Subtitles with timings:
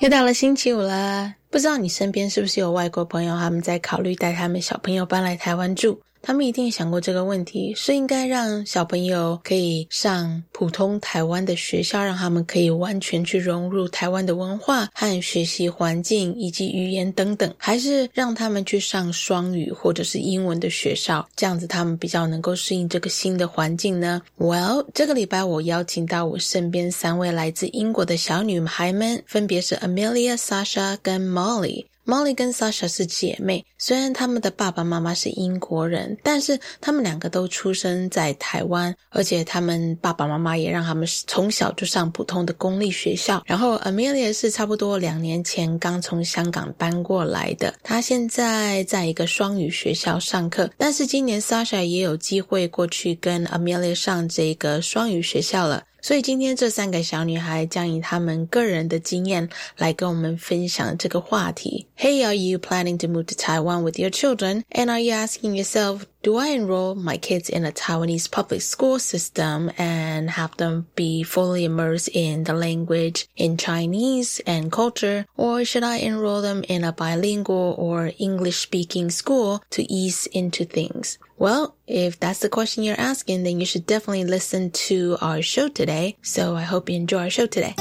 [0.00, 6.00] 又到了星期五了，不知道你身边是不是有外国朋友，他们在考虑带他们小朋友搬来台湾住。
[6.28, 31.86] 他们一定想过这个问题：是应该让小朋友可以上普通台湾的学校，让他们可以完全去融入台湾的文化和学习环境以及语言等等， 还是让他们去上双语或者是英文的学校，这样子他们比较能够适应这个新的环境呢？Well，这个礼拜我邀请到我身边三位来自英国的小女孩们，分别是 Amelia、Sasha 跟 Molly。
[32.08, 43.42] Molly 跟 Sasha 是姐妹，虽然他们的爸爸妈妈是英国人，但是他们两个都出生在台湾，而且他们爸爸妈妈也让他们从小就上普通的公立学校。
[43.44, 55.84] 然后 Amelia 是差不多两年前刚从香港搬过来的，她现在在一个双语学校上课，但是今年 Sasha 也有机会过去跟 Amelia 上这个双语学校了。
[56.00, 59.46] 所以今天这三个小女孩将以她们个人的经验
[59.76, 61.87] 来跟我们分享这个话题。
[61.98, 64.64] Hey, are you planning to move to Taiwan with your children?
[64.70, 69.00] And are you asking yourself, do I enroll my kids in a Taiwanese public school
[69.00, 75.26] system and have them be fully immersed in the language in Chinese and culture?
[75.36, 80.64] Or should I enroll them in a bilingual or English speaking school to ease into
[80.64, 81.18] things?
[81.36, 85.66] Well, if that's the question you're asking, then you should definitely listen to our show
[85.66, 86.16] today.
[86.22, 87.74] So I hope you enjoy our show today.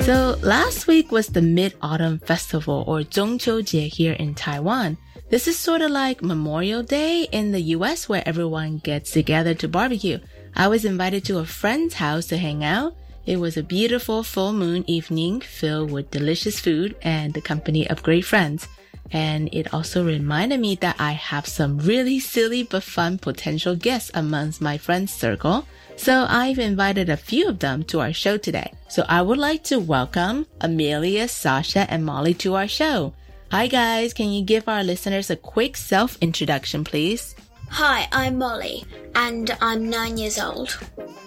[0.00, 4.96] So last week was the Mid-Autumn Festival or Zhongqiujie here in Taiwan.
[5.28, 9.68] This is sort of like Memorial Day in the US where everyone gets together to
[9.68, 10.20] barbecue.
[10.56, 12.96] I was invited to a friend's house to hang out.
[13.26, 18.02] It was a beautiful full moon evening filled with delicious food and the company of
[18.02, 18.68] great friends.
[19.10, 24.10] And it also reminded me that I have some really silly but fun potential guests
[24.14, 25.66] amongst my friends circle.
[25.96, 28.72] So I've invited a few of them to our show today.
[28.88, 33.14] So I would like to welcome Amelia, Sasha, and Molly to our show.
[33.50, 37.36] Hi guys, can you give our listeners a quick self introduction, please?
[37.70, 38.84] Hi, I'm Molly,
[39.14, 40.76] and I'm nine years old.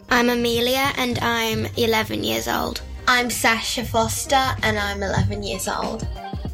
[0.10, 2.82] I'm Amelia, and I'm 11 years old.
[3.08, 6.08] I'm Sasha Foster, and I'm 11 years old.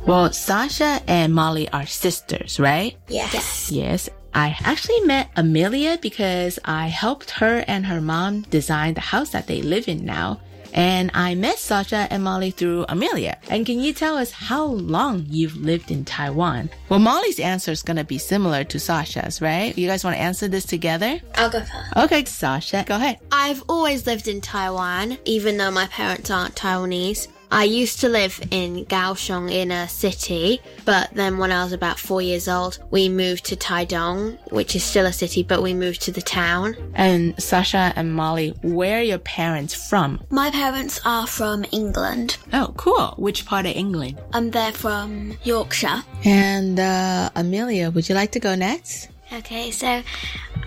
[0.05, 2.97] Well, Sasha and Molly are sisters, right?
[3.07, 3.71] Yes.
[3.71, 4.09] Yes.
[4.33, 9.47] I actually met Amelia because I helped her and her mom design the house that
[9.47, 10.41] they live in now.
[10.73, 13.37] And I met Sasha and Molly through Amelia.
[13.49, 16.69] And can you tell us how long you've lived in Taiwan?
[16.89, 19.77] Well, Molly's answer is going to be similar to Sasha's, right?
[19.77, 21.21] You guys want to answer this together?
[21.35, 21.95] I'll go first.
[21.95, 23.19] Okay, Sasha, go ahead.
[23.31, 27.27] I've always lived in Taiwan, even though my parents aren't Taiwanese.
[27.53, 31.99] I used to live in Kaohsiung in a city, but then when I was about
[31.99, 36.01] four years old, we moved to Taidong, which is still a city, but we moved
[36.01, 36.75] to the town.
[36.95, 40.19] And Sasha and Molly, where are your parents from?
[40.31, 42.37] My parents are from England.
[42.51, 43.13] Oh, cool.
[43.17, 44.19] Which part of England?
[44.33, 46.03] and they're from Yorkshire.
[46.25, 49.09] And uh, Amelia, would you like to go next?
[49.31, 50.01] Okay, so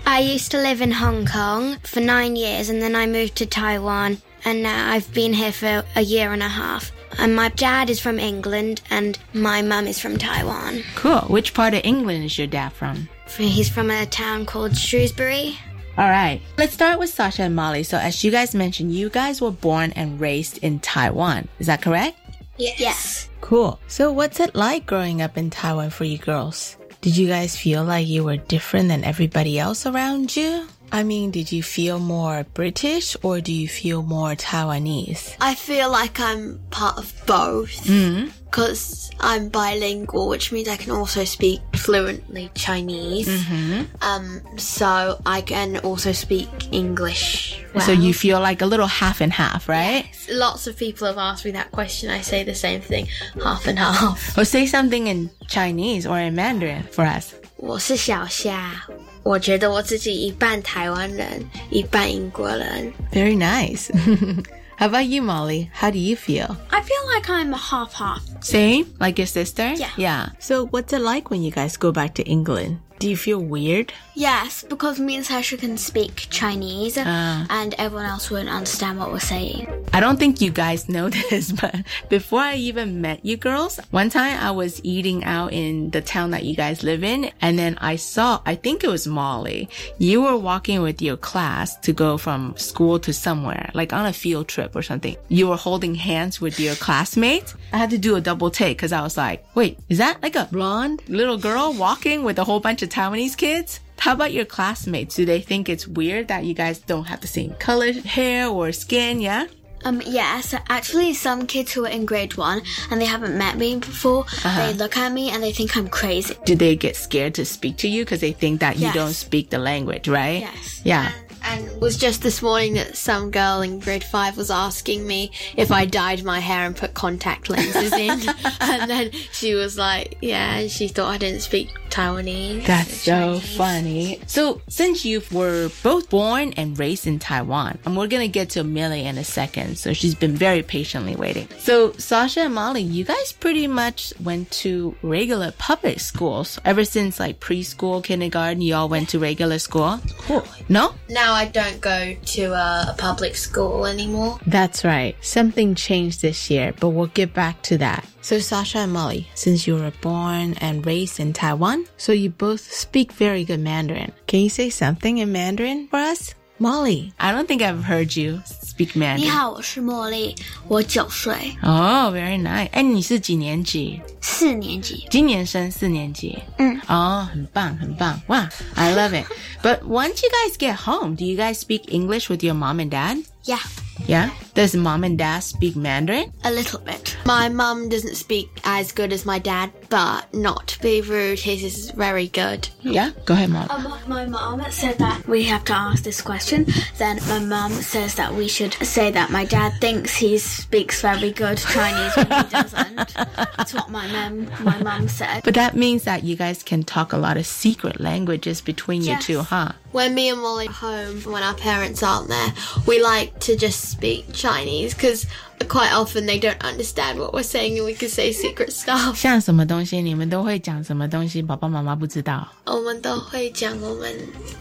[0.05, 3.45] I used to live in Hong Kong for nine years and then I moved to
[3.45, 6.93] Taiwan and now I've been here for a year and a half.
[7.19, 10.83] And my dad is from England and my mum is from Taiwan.
[10.95, 11.19] Cool.
[11.27, 13.09] Which part of England is your dad from?
[13.37, 15.57] He's from a town called Shrewsbury.
[15.97, 16.39] All right.
[16.57, 17.83] Let's start with Sasha and Molly.
[17.83, 21.49] So, as you guys mentioned, you guys were born and raised in Taiwan.
[21.59, 22.17] Is that correct?
[22.57, 23.27] Yes.
[23.41, 23.79] Cool.
[23.87, 26.77] So, what's it like growing up in Taiwan for you girls?
[27.01, 30.67] Did you guys feel like you were different than everybody else around you?
[30.96, 35.36] I mean, did you feel more British or do you feel more Taiwanese?
[35.40, 38.30] I feel like I'm part of both Mm.
[38.44, 43.26] because I'm bilingual, which means I can also speak fluently Chinese.
[43.26, 43.82] Mm-hmm.
[44.02, 47.64] Um, so I can also speak English.
[47.74, 47.80] Well.
[47.86, 50.04] So you feel like a little half and half, right?
[50.30, 52.10] Lots of people have asked me that question.
[52.10, 53.08] I say the same thing,
[53.42, 54.36] half and half.
[54.36, 57.32] Or say something in Chinese or in Mandarin for us.
[57.56, 58.84] 我是小夏，
[59.26, 62.92] 我觉得我自己一半台湾人，一半英国人。
[63.12, 63.88] Very nice.
[64.78, 65.68] How about you, Molly?
[65.72, 66.56] How do you feel?
[66.70, 68.20] I feel like I'm half half.
[68.40, 68.86] Same?
[68.98, 69.74] Like your sister?
[69.74, 69.90] Yeah.
[69.96, 70.28] Yeah.
[70.40, 72.78] So what's it like when you guys go back to England?
[72.99, 73.93] Do you feel weird?
[74.15, 77.45] Yes, because me and Sasha can speak Chinese Ah.
[77.51, 79.67] and everyone else wouldn't understand what we're saying.
[79.93, 81.75] I don't think you guys know this, but
[82.09, 86.31] before I even met you girls, one time I was eating out in the town
[86.31, 89.69] that you guys live in, and then I saw, I think it was Molly.
[89.99, 94.13] You were walking with your class to go from school to somewhere, like on a
[94.13, 95.15] field trip or something.
[95.29, 97.53] You were holding hands with your classmates.
[97.71, 100.35] I had to do a double take because I was like, wait, is that like
[100.35, 103.79] a blonde little girl walking with a whole bunch of Taiwanese kids?
[103.99, 105.15] How about your classmates?
[105.15, 108.71] Do they think it's weird that you guys don't have the same color hair or
[108.71, 109.19] skin?
[109.19, 109.47] Yeah.
[109.85, 113.57] Um, yeah, so actually some kids who are in grade one and they haven't met
[113.57, 116.35] me before, they look at me and they think I'm crazy.
[116.45, 119.49] do they get scared to speak to you because they think that you don't speak
[119.49, 120.41] the language, right?
[120.41, 120.81] Yes.
[120.83, 121.11] Yeah.
[121.43, 125.31] And it was just this morning that some girl in grade five was asking me
[125.55, 128.19] if I dyed my hair and put contact lenses in.
[128.59, 132.65] and then she was like, yeah, and she thought I didn't speak Taiwanese.
[132.65, 133.57] That's so Chinese.
[133.57, 134.21] funny.
[134.27, 138.63] So, since you were both born and raised in Taiwan, and we're gonna get to
[138.63, 141.47] Millie in a second, so she's been very patiently waiting.
[141.59, 147.19] So, Sasha and Molly, you guys pretty much went to regular public schools ever since
[147.19, 148.61] like preschool, kindergarten.
[148.61, 149.99] You all went to regular school.
[150.19, 150.45] Cool.
[150.69, 150.93] No?
[151.09, 154.39] Now I don't go to a public school anymore.
[154.45, 155.15] That's right.
[155.21, 158.05] Something changed this year, but we'll get back to that.
[158.21, 162.60] So, Sasha and Molly, since you were born and raised in Taiwan, so you both
[162.60, 164.12] speak very good Mandarin.
[164.26, 166.34] Can you say something in Mandarin for us?
[166.58, 169.30] Molly, I don't think I've heard you speak 你 Mandarin.
[169.30, 170.36] 好，我是茉莉，
[170.68, 172.68] 我九岁， Oh, very nice.
[172.70, 174.00] 哎，你是几年级？
[174.20, 175.06] 四年级。
[175.10, 176.38] 今年升四年级。
[176.58, 176.80] 嗯。
[176.86, 178.20] 哦，很棒，很棒。
[178.28, 179.26] Wow, I love it.
[179.62, 182.90] But once you guys get home, do you guys speak English with your mom and
[182.90, 183.24] dad?
[183.44, 183.58] Yeah,
[184.05, 184.31] Yeah.
[184.53, 186.33] Does mom and dad speak Mandarin?
[186.43, 187.15] a little bit.
[187.25, 191.63] My mum doesn't speak as good as my dad, but not to be rude, his
[191.63, 192.67] is very good.
[192.81, 193.11] Yeah.
[193.25, 193.69] Go ahead, mom.
[193.69, 196.65] Um, my mom said that we have to ask this question.
[196.97, 201.31] Then my mom says that we should say that my dad thinks he speaks very
[201.31, 203.13] good Chinese when he doesn't.
[203.57, 205.43] That's what my mom my mom said.
[205.43, 209.19] But that means that you guys can talk a lot of secret languages between you
[209.19, 209.73] two, huh?
[209.91, 212.53] When me and Molly are home, when our parents aren't there,
[212.85, 215.26] we like to just speak Chinese because
[215.68, 219.14] quite often they don't understand what we're saying and we can say secret stuff.
[219.14, 222.48] 像 什么东西，你们都会讲什么东西，爸爸妈妈不知道。
[222.64, 224.12] 我们都会讲我们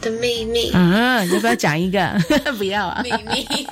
[0.01, 0.72] 的秘密。
[0.74, 2.17] 嗯，要不要讲一个？
[2.58, 3.01] 不要啊。
[3.03, 3.67] 秘密。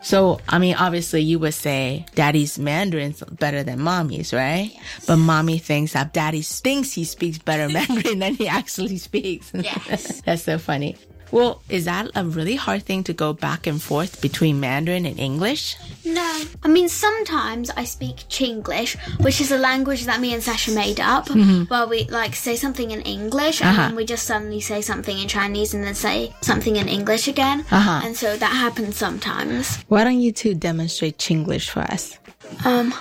[0.00, 4.70] So, I mean, obviously you would say daddy's Mandarin's better than mommy's, right?
[5.06, 9.50] But mommy thinks that daddy thinks he speaks better Mandarin than he actually speaks.
[9.52, 10.22] Yes.
[10.24, 10.96] That's so funny.
[11.33, 15.17] Well, is that a really hard thing to go back and forth between Mandarin and
[15.19, 15.75] English?
[16.05, 16.29] No.
[16.61, 20.99] I mean, sometimes I speak Chinglish, which is a language that me and Sasha made
[20.99, 21.27] up,
[21.71, 23.87] where we like say something in English and Uh-huh.
[23.87, 27.65] then we just suddenly say something in Chinese and then say something in English again.
[27.71, 28.01] Uh-huh.
[28.05, 29.79] And so that happens sometimes.
[29.89, 32.19] Why don't you two demonstrate Chinglish for us?
[32.63, 32.93] Um,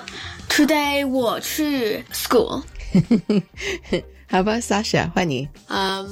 [0.49, 2.65] today 我去 school.
[4.32, 5.10] How about Sasha?
[5.14, 5.48] 换你。
[5.70, 6.08] Um,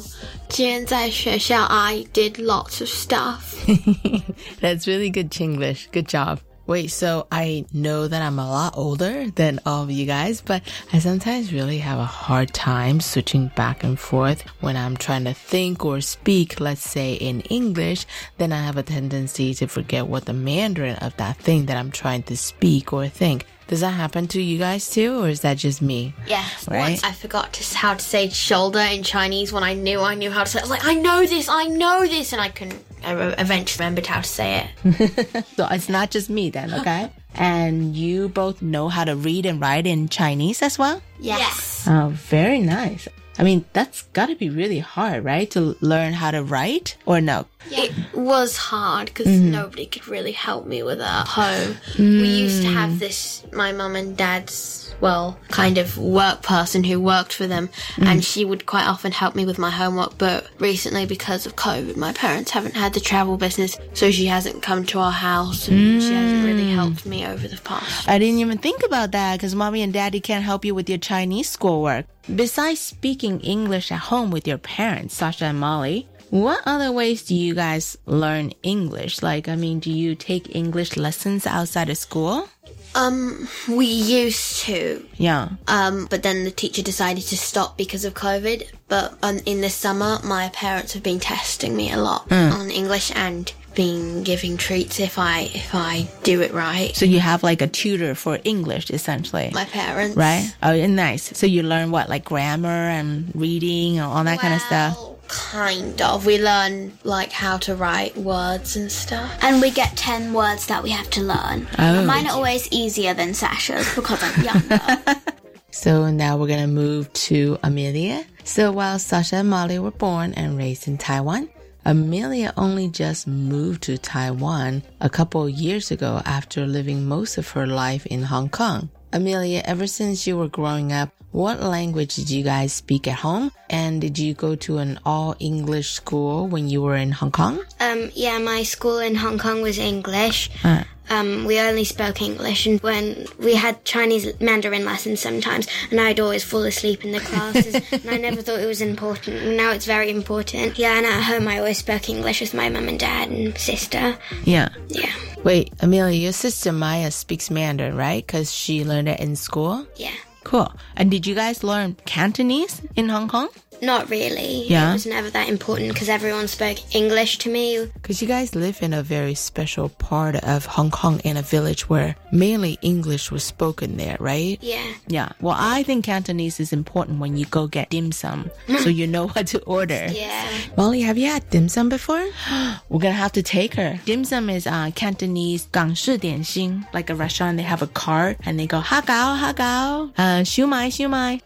[0.47, 3.55] 今天在学校 I did lots of stuff.
[4.61, 5.87] That's really good Chinglish.
[5.91, 6.39] Good job.
[6.67, 10.63] Wait, so I know that I'm a lot older than all of you guys, but
[10.91, 15.33] I sometimes really have a hard time switching back and forth when I'm trying to
[15.35, 18.07] think or speak, let's say in English,
[18.39, 21.91] then I have a tendency to forget what the Mandarin of that thing that I'm
[21.91, 23.45] trying to speak or think.
[23.70, 26.12] Does that happen to you guys too, or is that just me?
[26.26, 26.44] Yeah.
[26.68, 26.80] Right.
[26.90, 30.28] Once I forgot to, how to say shoulder in Chinese when I knew I knew
[30.28, 30.62] how to say it.
[30.62, 32.82] I was like, I know this, I know this, and I couldn't.
[33.04, 35.44] I re- eventually remembered how to say it.
[35.56, 37.12] So it's not just me then, okay?
[37.36, 41.00] And you both know how to read and write in Chinese as well?
[41.20, 41.86] Yes.
[41.86, 43.06] Oh, very nice.
[43.38, 45.48] I mean, that's gotta be really hard, right?
[45.52, 46.96] To learn how to write?
[47.06, 49.50] Or no, It was hard because mm.
[49.50, 51.76] nobody could really help me with it at home.
[51.98, 52.98] We used to have mm.
[52.98, 58.06] this, my mum and dad's, well, kind of work person who worked for them, mm.
[58.06, 60.16] and she would quite often help me with my homework.
[60.18, 64.62] But recently, because of COVID, my parents haven't had the travel business, so she hasn't
[64.62, 68.08] come to our house and she hasn't really helped me over the past.
[68.08, 70.98] I didn't even think about that because mommy and daddy can't help you with your
[70.98, 72.06] Chinese schoolwork.
[72.34, 77.34] Besides speaking English at home with your parents, Sasha and Molly, what other ways do
[77.34, 79.22] you guys learn English?
[79.22, 82.48] Like, I mean, do you take English lessons outside of school?
[82.94, 85.50] Um, we used to, Yeah.
[85.68, 88.68] Um, but then the teacher decided to stop because of COVID.
[88.88, 93.12] But um, in the summer, my parents have been testing me a lot on English
[93.14, 96.94] and been giving treats if I if I do it right.
[96.96, 99.50] So you have like a tutor for English essentially.
[99.54, 100.52] My parents, right?
[100.60, 101.36] Oh, nice.
[101.38, 104.98] So you learn what, like grammar and reading and all that kind of stuff?
[105.30, 106.26] Kind of.
[106.26, 109.38] We learn like how to write words and stuff.
[109.42, 111.68] And we get 10 words that we have to learn.
[111.78, 112.04] Oh.
[112.04, 115.20] Mine are always easier than Sasha's because I'm younger.
[115.72, 118.24] So now we're gonna move to Amelia.
[118.42, 121.48] So while Sasha and Molly were born and raised in Taiwan,
[121.84, 127.48] Amelia only just moved to Taiwan a couple of years ago after living most of
[127.52, 128.90] her life in Hong Kong.
[129.12, 133.52] Amelia, ever since you were growing up, what language did you guys speak at home?
[133.68, 137.62] And did you go to an all English school when you were in Hong Kong?
[137.80, 140.50] um, yeah, my school in Hong Kong was English.
[140.64, 140.84] Uh.
[141.10, 146.20] Um, we only spoke English, and when we had Chinese Mandarin lessons sometimes, and I'd
[146.20, 149.38] always fall asleep in the classes, and I never thought it was important.
[149.38, 150.78] And now it's very important.
[150.78, 154.16] Yeah, and at home I always spoke English with my mum and dad and sister.
[154.44, 154.68] Yeah.
[154.88, 155.12] Yeah,
[155.42, 158.24] Wait, Amelia, your sister Maya speaks Mandarin, right?
[158.26, 159.86] Because she learned it in school?
[159.96, 160.12] yeah.
[160.42, 160.72] Cool.
[160.96, 163.48] And did you guys learn Cantonese in Hong Kong?
[163.81, 164.67] Not really.
[164.67, 164.91] Yeah?
[164.91, 167.85] It was never that important because everyone spoke English to me.
[167.93, 171.89] Because you guys live in a very special part of Hong Kong in a village
[171.89, 174.57] where mainly English was spoken there, right?
[174.61, 174.83] Yeah.
[175.07, 175.29] Yeah.
[175.41, 179.27] Well, I think Cantonese is important when you go get dim sum so you know
[179.27, 180.07] what to order.
[180.09, 180.47] Yeah.
[180.77, 182.25] Molly, have you had dim sum before?
[182.89, 183.99] We're gonna have to take her.
[184.05, 187.57] Dim sum is uh, Cantonese 港式点心, like a restaurant.
[187.57, 191.39] They have a cart and they go ha gao ha gao, uh, 烧麦烧麦.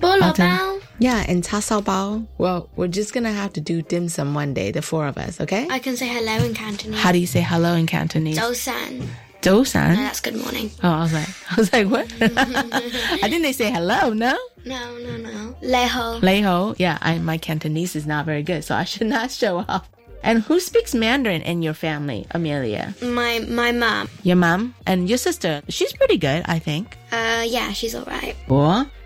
[0.00, 0.80] Bolo bao.
[0.99, 2.27] Yeah, and cha sao bao.
[2.37, 5.39] Well, we're just gonna have to do dim sum one day, the four of us,
[5.41, 5.67] okay?
[5.69, 6.99] I can say hello in Cantonese.
[6.99, 8.37] How do you say hello in Cantonese?
[8.37, 9.07] Zhou san.
[9.41, 9.95] Zhou san.
[9.95, 10.69] No, that's good morning.
[10.83, 12.11] Oh, I was like, I was like, what?
[12.21, 14.11] I think they say hello.
[14.11, 15.55] No, No, no, no.
[15.63, 16.21] Leho.
[16.21, 16.75] Lei ho.
[16.77, 19.89] Yeah, I, my Cantonese is not very good, so I should not show off.
[20.23, 22.93] And who speaks Mandarin in your family, Amelia?
[23.01, 24.09] My my mom.
[24.23, 25.61] Your mom and your sister.
[25.69, 26.97] She's pretty good, I think.
[27.11, 28.35] Uh, yeah, she's alright.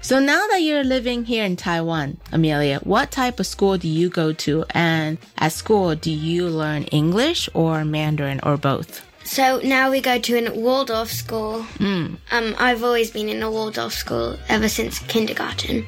[0.02, 4.10] So now that you're living here in Taiwan, Amelia, what type of school do you
[4.10, 4.66] go to?
[4.72, 9.06] And at school, do you learn English or Mandarin or both?
[9.24, 11.66] So now we go to a Waldorf school.
[11.80, 12.20] Um,
[12.60, 15.86] I've always been in a Waldorf school ever since kindergarten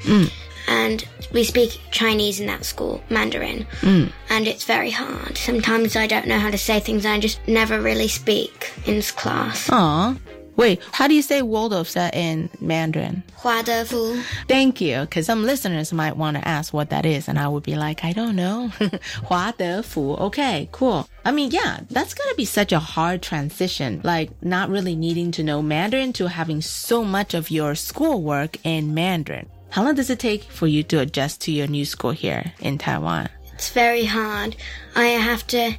[0.69, 3.67] And we speak Chinese in that school, Mandarin.
[3.83, 5.37] And it's very hard.
[5.37, 7.05] Sometimes I don't know how to say things.
[7.05, 9.69] I just never really speak in class.
[9.71, 10.17] Aw.
[10.57, 13.23] Wait, how do you say Waldorf in Mandarin?
[13.35, 14.15] 华德福.
[14.47, 17.63] Thank you, because some listeners might want to ask what that is, and I would
[17.63, 18.71] be like, I don't know.
[19.25, 20.19] 华德福.
[20.29, 21.09] Okay, cool.
[21.25, 25.43] I mean, yeah, that's gonna be such a hard transition, like not really needing to
[25.43, 29.47] know Mandarin to having so much of your schoolwork in Mandarin.
[29.76, 32.78] How long does it take for you to adjust to your new school here in
[32.78, 33.28] Taiwan?
[33.56, 34.56] It's very hard.
[34.96, 35.76] I have to.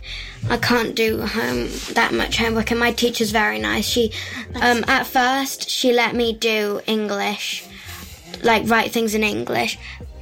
[0.51, 3.87] I can't do home that much homework, and my teacher's very nice.
[3.87, 4.13] She,
[4.57, 7.65] um, at first, she let me do English,
[8.43, 9.79] like write things in English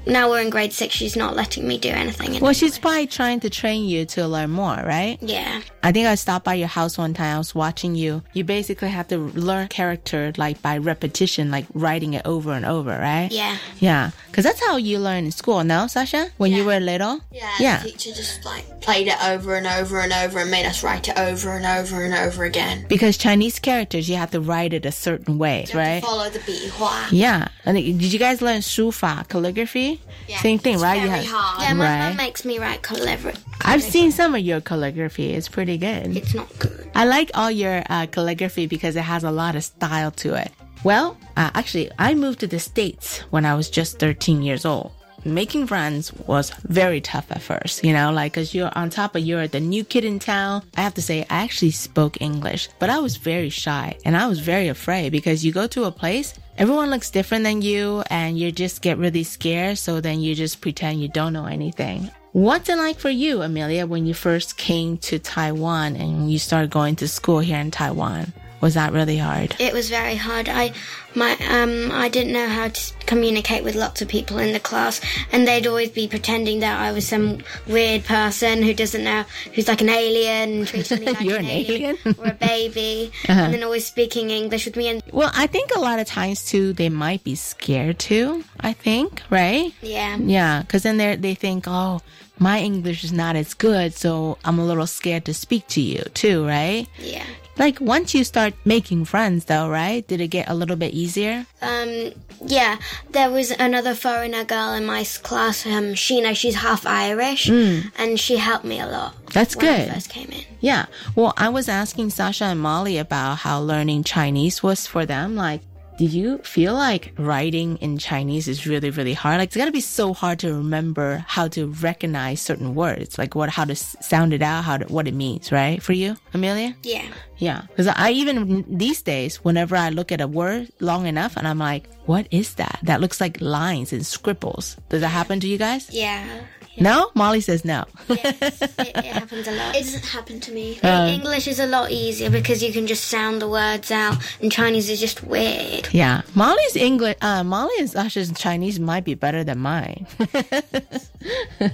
[0.07, 0.95] Now we're in grade six.
[0.95, 2.33] She's not letting me do anything.
[2.33, 5.17] In Well, she's probably trying to train you to learn more, right?
[5.21, 7.35] yeah, I think I stopped by your house one time.
[7.35, 8.23] I was watching you.
[8.33, 12.89] You basically have to learn character like by repetition, like writing it over and over,
[12.97, 13.29] right?
[13.31, 13.57] yeah.
[13.79, 14.11] Yeah.
[14.27, 16.29] Because that's how you learn in school, no, Sasha?
[16.37, 17.19] When you were little?
[17.31, 17.83] Yeah, Yeah.
[17.83, 21.07] the teacher just like played it over and over and over and made us write
[21.09, 22.85] it over and over and over again.
[22.87, 25.99] Because Chinese characters, you have to write it a certain way, You have right?
[26.01, 27.07] to follow the 笔画.
[27.11, 27.47] Yeah.
[27.65, 29.92] And did you guys learn 书法 calligraphy?
[30.28, 31.00] Yeah, Same thing, it's right?
[31.02, 31.62] You very have- hard.
[31.62, 32.08] Yeah, my Right.
[32.08, 33.38] mum makes me write calligraphy.
[33.62, 35.32] I've seen some of your calligraphy.
[35.34, 36.16] It's pretty good.
[36.16, 36.90] It's not good.
[36.94, 40.50] I like all your uh, calligraphy because it has a lot of style to it.
[40.84, 44.92] Well, uh, actually, I moved to the States when I was just 13 years old.
[45.26, 49.22] Making friends was very tough at first, you know, like, cause you're on top of
[49.24, 50.62] you're the new kid in town.
[50.76, 54.26] I have to say, I actually spoke English, but I was very shy and I
[54.26, 58.38] was very afraid because you go to a place, everyone looks different than you and
[58.38, 59.78] you just get really scared.
[59.78, 62.10] So then you just pretend you don't know anything.
[62.32, 66.70] What's it like for you, Amelia, when you first came to Taiwan and you started
[66.70, 68.32] going to school here in Taiwan?
[68.64, 69.54] Was that really hard?
[69.60, 70.48] It was very hard.
[70.48, 70.72] I
[71.14, 75.02] my um I didn't know how to communicate with lots of people in the class,
[75.32, 77.26] and they'd always be pretending that I was some
[77.68, 81.50] weird person who doesn't know who's like an alien treating me like You're an, an
[81.50, 81.98] alien?
[82.18, 83.38] or a baby, Uh-huh.
[83.44, 84.88] and then always speaking English with me.
[84.88, 88.44] And Well, I think a lot of times too, they might be scared too.
[88.60, 89.74] I think, right?
[89.82, 92.00] yeah, Yeah, because then they they think, oh,
[92.38, 96.02] my English is not as good, so I'm a little scared to speak to you
[96.14, 96.88] too, right?
[96.98, 97.28] yeah.
[97.56, 100.06] Like once you start making friends, though, right?
[100.06, 101.46] Did it get a little bit easier?
[101.62, 102.12] Um,
[102.44, 102.78] yeah,
[103.10, 106.34] there was another foreigner girl in my class, um, Sheena.
[106.34, 109.14] She's half Irish, and she helped me a lot.
[109.14, 109.32] Mm.
[109.32, 109.90] That's when good.
[109.90, 110.44] I first came in.
[110.60, 110.86] Yeah.
[111.14, 115.36] Well, I was asking Sasha and Molly about how learning Chinese was for them.
[115.36, 115.60] Like,
[115.96, 119.38] did you feel like writing in Chinese is really, really hard?
[119.38, 123.48] Like, it's gotta be so hard to remember how to recognize certain words, like what,
[123.48, 125.82] how to sound it out, how to, what it means, right?
[125.82, 126.74] For you, Amelia?
[126.82, 127.06] Yeah.
[127.38, 127.62] Yeah.
[127.68, 131.58] Because I even these days, whenever I look at a word long enough and I'm
[131.58, 132.78] like, what is that?
[132.82, 134.76] That looks like lines and scribbles.
[134.88, 135.90] Does that happen to you guys?
[135.92, 136.42] Yeah.
[136.78, 137.10] No?
[137.14, 137.84] Molly says no.
[138.08, 139.76] Yes, it, it happens a lot.
[139.76, 140.78] It doesn't happen to me.
[140.82, 141.10] Uh.
[141.12, 144.90] English is a lot easier because you can just sound the words out, and Chinese
[144.90, 145.88] is just weird.
[145.92, 150.06] Yeah, Molly's English, uh, Molly and Sasha's Chinese might be better than mine.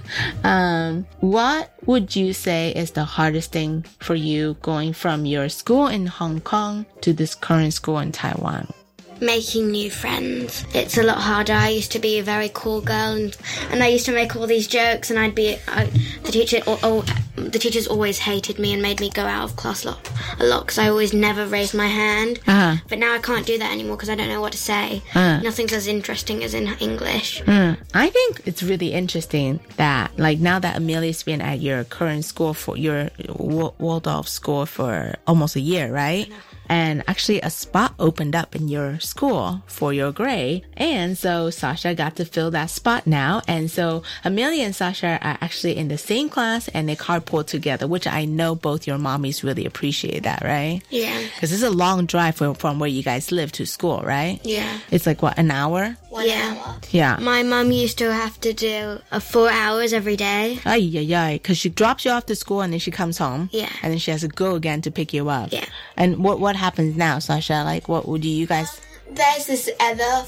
[0.44, 5.86] um, what would you say is the hardest thing for you going from your school
[5.86, 8.72] in Hong Kong to this current school in Taiwan?
[9.20, 10.64] Making new friends.
[10.74, 11.52] It's a lot harder.
[11.52, 13.36] I used to be a very cool girl, and,
[13.70, 15.84] and I used to make all these jokes, and I'd be I,
[16.24, 16.60] the teacher.
[16.66, 17.04] Oh, oh,
[17.36, 20.44] the teachers always hated me and made me go out of class a lot, a
[20.44, 22.40] lot because I always never raised my hand.
[22.46, 22.76] Uh-huh.
[22.88, 25.02] But now I can't do that anymore because I don't know what to say.
[25.14, 25.40] Uh.
[25.40, 27.40] Nothing's as interesting as in English.
[27.42, 27.72] Hmm.
[27.94, 32.54] I think it's really interesting that, like, now that Amelia's been at your current school
[32.54, 36.30] for your Waldorf school for almost a year, right?
[36.70, 40.64] And actually, a spot opened up in your school for your grade.
[40.76, 43.42] And so Sasha got to fill that spot now.
[43.48, 47.88] And so Amelia and Sasha are actually in the same class and they carpool together,
[47.88, 50.80] which I know both your mommies really appreciate that, right?
[50.90, 51.20] Yeah.
[51.34, 54.38] Because it's a long drive from, from where you guys live to school, right?
[54.44, 54.78] Yeah.
[54.92, 55.96] It's like, what, an hour?
[56.10, 56.54] One Yeah.
[56.64, 56.76] hour.
[56.90, 57.18] Yeah.
[57.20, 60.60] My mom used to have to do uh, four hours every day.
[60.64, 61.32] Ay, ay, ay.
[61.34, 63.48] Because she drops you off to school and then she comes home.
[63.52, 63.68] Yeah.
[63.82, 65.50] And then she has to go again to pick you up.
[65.52, 65.66] Yeah.
[65.96, 67.62] And what what happens now, Sasha?
[67.64, 68.80] Like, what would you guys?
[69.10, 70.24] There's this other,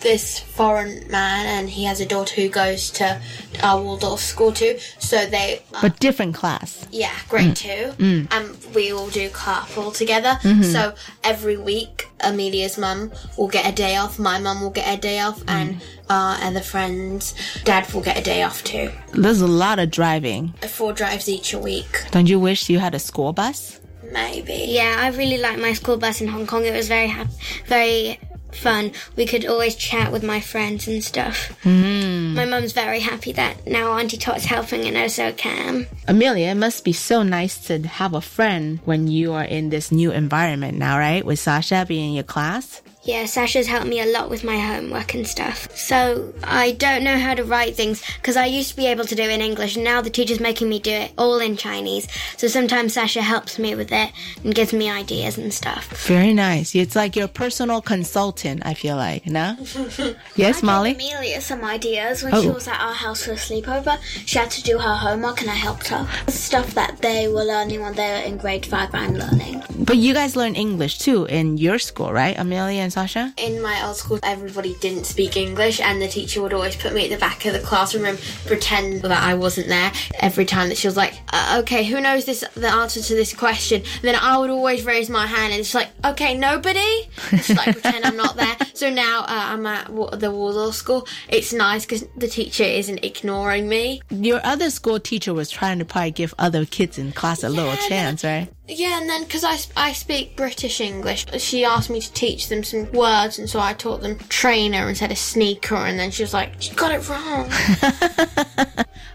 [0.00, 3.20] this foreign man, and he has a daughter who goes to
[3.62, 4.78] our Waldorf school too.
[4.98, 6.86] So they, uh, But different class.
[6.90, 7.56] yeah, grade mm.
[7.56, 8.28] two, mm.
[8.30, 10.38] and we all do carpool together.
[10.42, 10.62] Mm-hmm.
[10.62, 14.18] So every week, Amelia's mum will get a day off.
[14.18, 15.50] My mum will get a day off, mm.
[15.50, 18.90] and our other friends, dad will get a day off too.
[19.12, 20.54] There's a lot of driving.
[20.68, 23.80] Four drives each a week, Don't you wish you had a school bus?
[24.16, 24.64] Maybe.
[24.68, 26.64] Yeah, I really liked my school bus in Hong Kong.
[26.64, 27.28] It was very hap-
[27.66, 28.18] very
[28.52, 28.92] fun.
[29.16, 31.52] We could always chat with my friends and stuff.
[31.62, 32.34] Mm.
[32.34, 35.86] My mum's very happy that now Auntie Tot's helping and also Cam.
[36.08, 39.92] Amelia, it must be so nice to have a friend when you are in this
[39.92, 41.24] new environment now, right?
[41.24, 42.80] With Sasha being in your class.
[43.06, 45.68] Yeah, Sasha's helped me a lot with my homework and stuff.
[45.76, 49.14] So I don't know how to write things because I used to be able to
[49.14, 52.08] do it in English and now the teacher's making me do it all in Chinese.
[52.36, 54.10] So sometimes Sasha helps me with it
[54.42, 55.86] and gives me ideas and stuff.
[56.08, 56.74] Very nice.
[56.74, 58.62] It's like your personal consultant.
[58.66, 59.56] I feel like, no?
[60.34, 60.94] yes, Molly.
[60.94, 62.42] Amelia some ideas when Oh.
[62.42, 63.98] she was at our house for a sleepover.
[64.26, 66.08] She had to do her homework and I helped her.
[66.28, 69.62] Stuff that they were learning when they were in grade five, I'm learning.
[69.78, 72.36] But you guys learn English too in your school, right?
[72.36, 73.34] Amelia and Sasha?
[73.36, 77.04] In my old school, everybody didn't speak English, and the teacher would always put me
[77.04, 79.92] at the back of the classroom and pretend that I wasn't there.
[80.18, 83.34] Every time that she was like, uh, "Okay, who knows this the answer to this
[83.34, 87.74] question?" then I would always raise my hand, and it's like, "Okay, nobody." Just like
[87.78, 88.56] pretend I'm not there.
[88.76, 91.08] So now uh, I'm at Wa- the Waldorf school.
[91.30, 94.02] It's nice because the teacher isn't ignoring me.
[94.10, 97.74] Your other school teacher was trying to probably give other kids in class a little
[97.88, 98.48] chance, right?
[98.68, 102.64] Yeah, and then because I, I speak British English, she asked me to teach them
[102.64, 106.34] some words, and so I taught them trainer instead of sneaker, and then she was
[106.34, 107.48] like, "You got it wrong."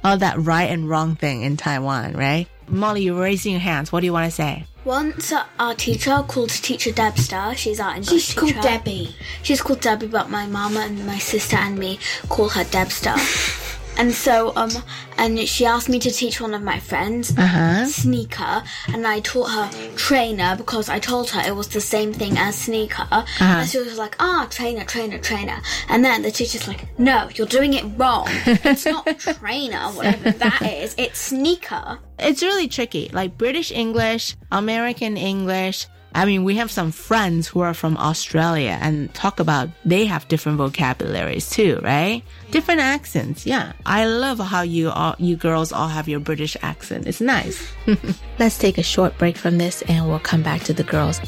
[0.04, 2.48] All that right and wrong thing in Taiwan, right?
[2.70, 3.92] Molly, you're raising your hands.
[3.92, 4.66] What do you want to say?
[4.86, 8.54] Once uh, our teacher called teacher Debster, she's our English She's called.
[8.62, 9.14] Debbie.
[9.44, 13.16] She's called Debbie, but my mama and my sister and me call her Debster.
[13.98, 14.72] And so, um,
[15.18, 17.86] and she asked me to teach one of my friends Uh huh.
[17.86, 22.38] sneaker, and I taught her trainer because I told her it was the same thing
[22.38, 23.04] as sneaker.
[23.12, 23.44] Uh-huh.
[23.44, 25.62] And she was like, ah, trainer, trainer, trainer.
[25.90, 28.28] And then the teacher's like, no, you're doing it wrong.
[28.46, 30.96] It's not trainer, whatever that is.
[30.98, 32.00] It's sneaker.
[32.18, 33.10] It's really tricky.
[33.14, 35.86] Like British English, American English.
[36.14, 40.28] I mean, we have some friends who are from Australia and talk about they have
[40.28, 42.24] different vocabularies too, right?
[42.52, 43.46] Different accents.
[43.46, 43.74] Yeah.
[43.86, 47.08] I love how you all, you girls all have your British accent.
[47.08, 47.66] It's nice.
[48.40, 51.22] Let's take a short break from this and we'll come back to the girls.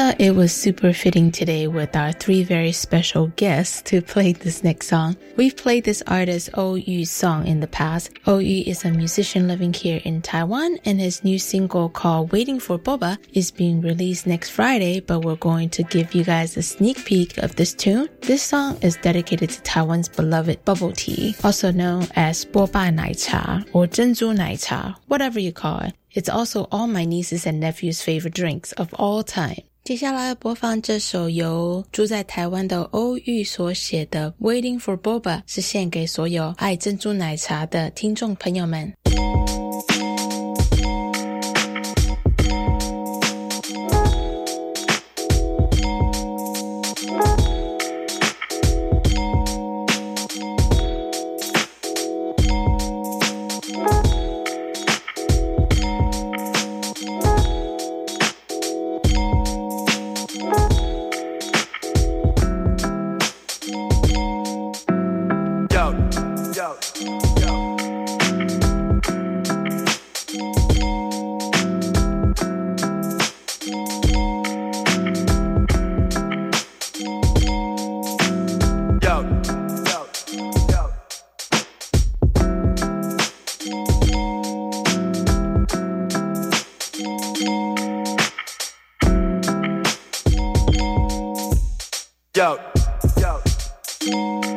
[0.00, 4.64] thought it was super fitting today with our three very special guests to play this
[4.64, 5.14] next song.
[5.36, 8.10] We've played this artist Oh Yu's song in the past.
[8.26, 12.58] Oh Yu is a musician living here in Taiwan and his new single called Waiting
[12.58, 16.62] for Boba is being released next Friday, but we're going to give you guys a
[16.62, 18.08] sneak peek of this tune.
[18.22, 23.62] This song is dedicated to Taiwan's beloved bubble tea, also known as Boba Nai Cha
[23.74, 25.92] or Zhenzu Nai Cha, whatever you call it.
[26.12, 29.60] It's also all my nieces and nephews' favorite drinks of all time.
[29.82, 38.92] 接下来播放这首由住在台湾的欧玉所写的《Waiting for Boba》，是献给所有爱珍珠奶茶的听众朋友们。
[94.06, 94.40] Yo.
[94.40, 94.49] Yo,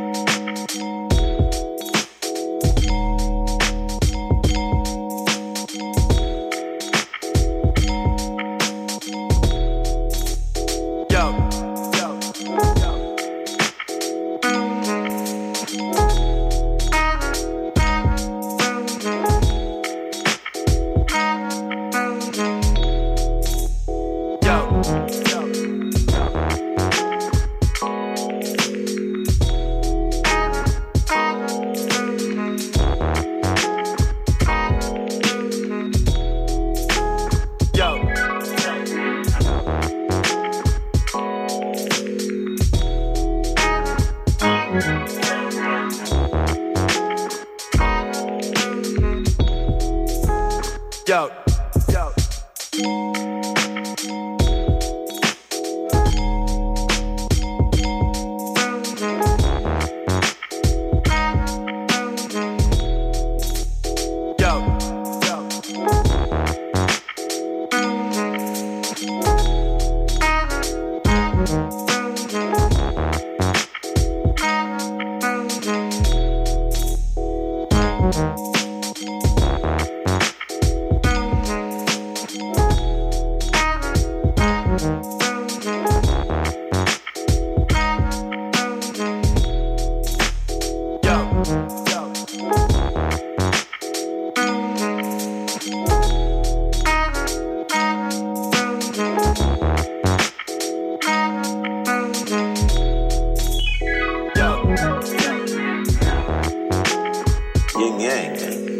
[107.84, 108.32] Yin yang.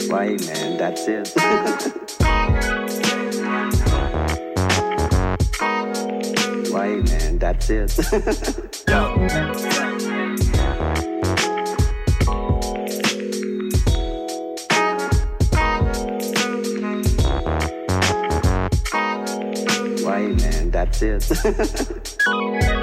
[0.08, 0.78] Right, man.
[0.78, 1.28] That's it.
[6.72, 7.38] right, man.
[7.38, 7.92] That's it.
[8.88, 9.16] yo.
[20.08, 20.72] right, man.
[20.72, 22.80] That's it.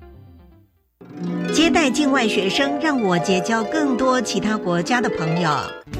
[1.53, 5.49] 接待境外学生，让我结交更多其他国家的朋友。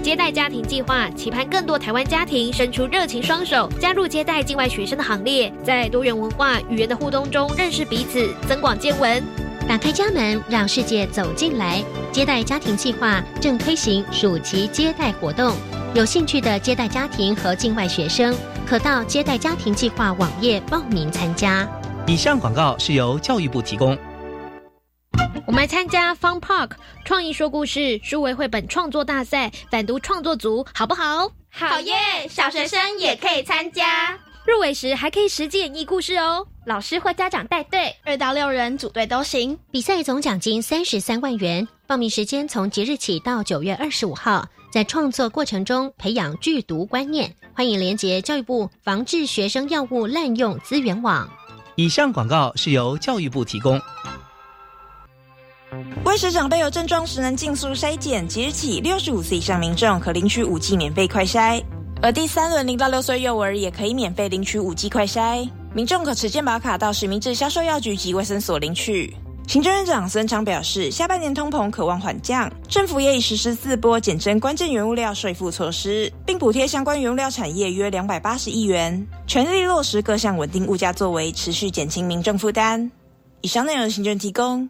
[0.02, 9.22] 接待家庭计划期盼更多台湾家庭伸出热情双手，加入接待境外学生的行列，在多元文化语言的互动中认识彼此，增广见闻。
[9.68, 11.84] 打开家门，让世界走进来。
[12.12, 15.56] 接待家庭计划正推行暑期接待活动，
[15.94, 21.68] 有兴趣的接待家庭和境外学生，可到接待家庭计划网页报名参加。
[22.08, 23.96] 以上广告是由教育部提供。
[25.52, 26.72] 我们参加 Fun Park
[27.04, 31.30] 创意说故事数位绘本创作大赛反读创作组，好不好？
[31.50, 31.94] 好耶！
[32.30, 36.48] 小学生也可以参加，入围时还可以实际演绎故事哦。
[36.66, 39.60] 老师或家长带队，二到六人组队都行。
[39.72, 44.48] 比赛总奖金三十三万元，报名时间从即日起到九月二十五号。
[44.72, 51.30] 在创作过程中培养剧毒观念，欢迎连结教育部防治学生药物滥用资源网。
[51.76, 53.78] 以上广告是由教育部提供。
[56.04, 61.64] 为使长辈有症状时能尽速筛检，即日起六十五岁以上民众可领取五 G 免费快筛，
[62.02, 65.50] 而第三轮零到六岁幼儿也可以免费领取五 G 快筛。
[65.74, 69.16] 民众可持健保卡到实名制销售药局及卫生所领取。
[69.48, 82.92] 行政院长孙昌表示，下半年通膨可望缓降，政府也已实施四波减征关键原物料税负措施，并补贴相关原物料产业约两百八十亿元，全力落实各项稳定物价作为，持续减轻民众负担。
[83.40, 84.70] 以上内容行政提供。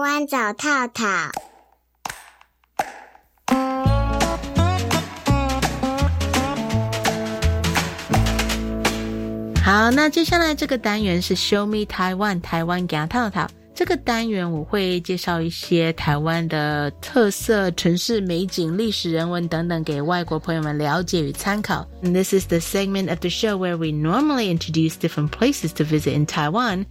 [0.00, 1.04] 台湾找套套。
[9.62, 13.46] 好，那接下来这个单元是 Show Me Taiwan，台湾给套套。
[13.74, 21.86] 这个单元我会介绍一些台湾的特色城市美景、历史人文等等，给外国朋友们了解与参考。
[22.02, 26.14] And this is the segment of the show where we normally introduce different places to visit
[26.14, 26.86] in Taiwan.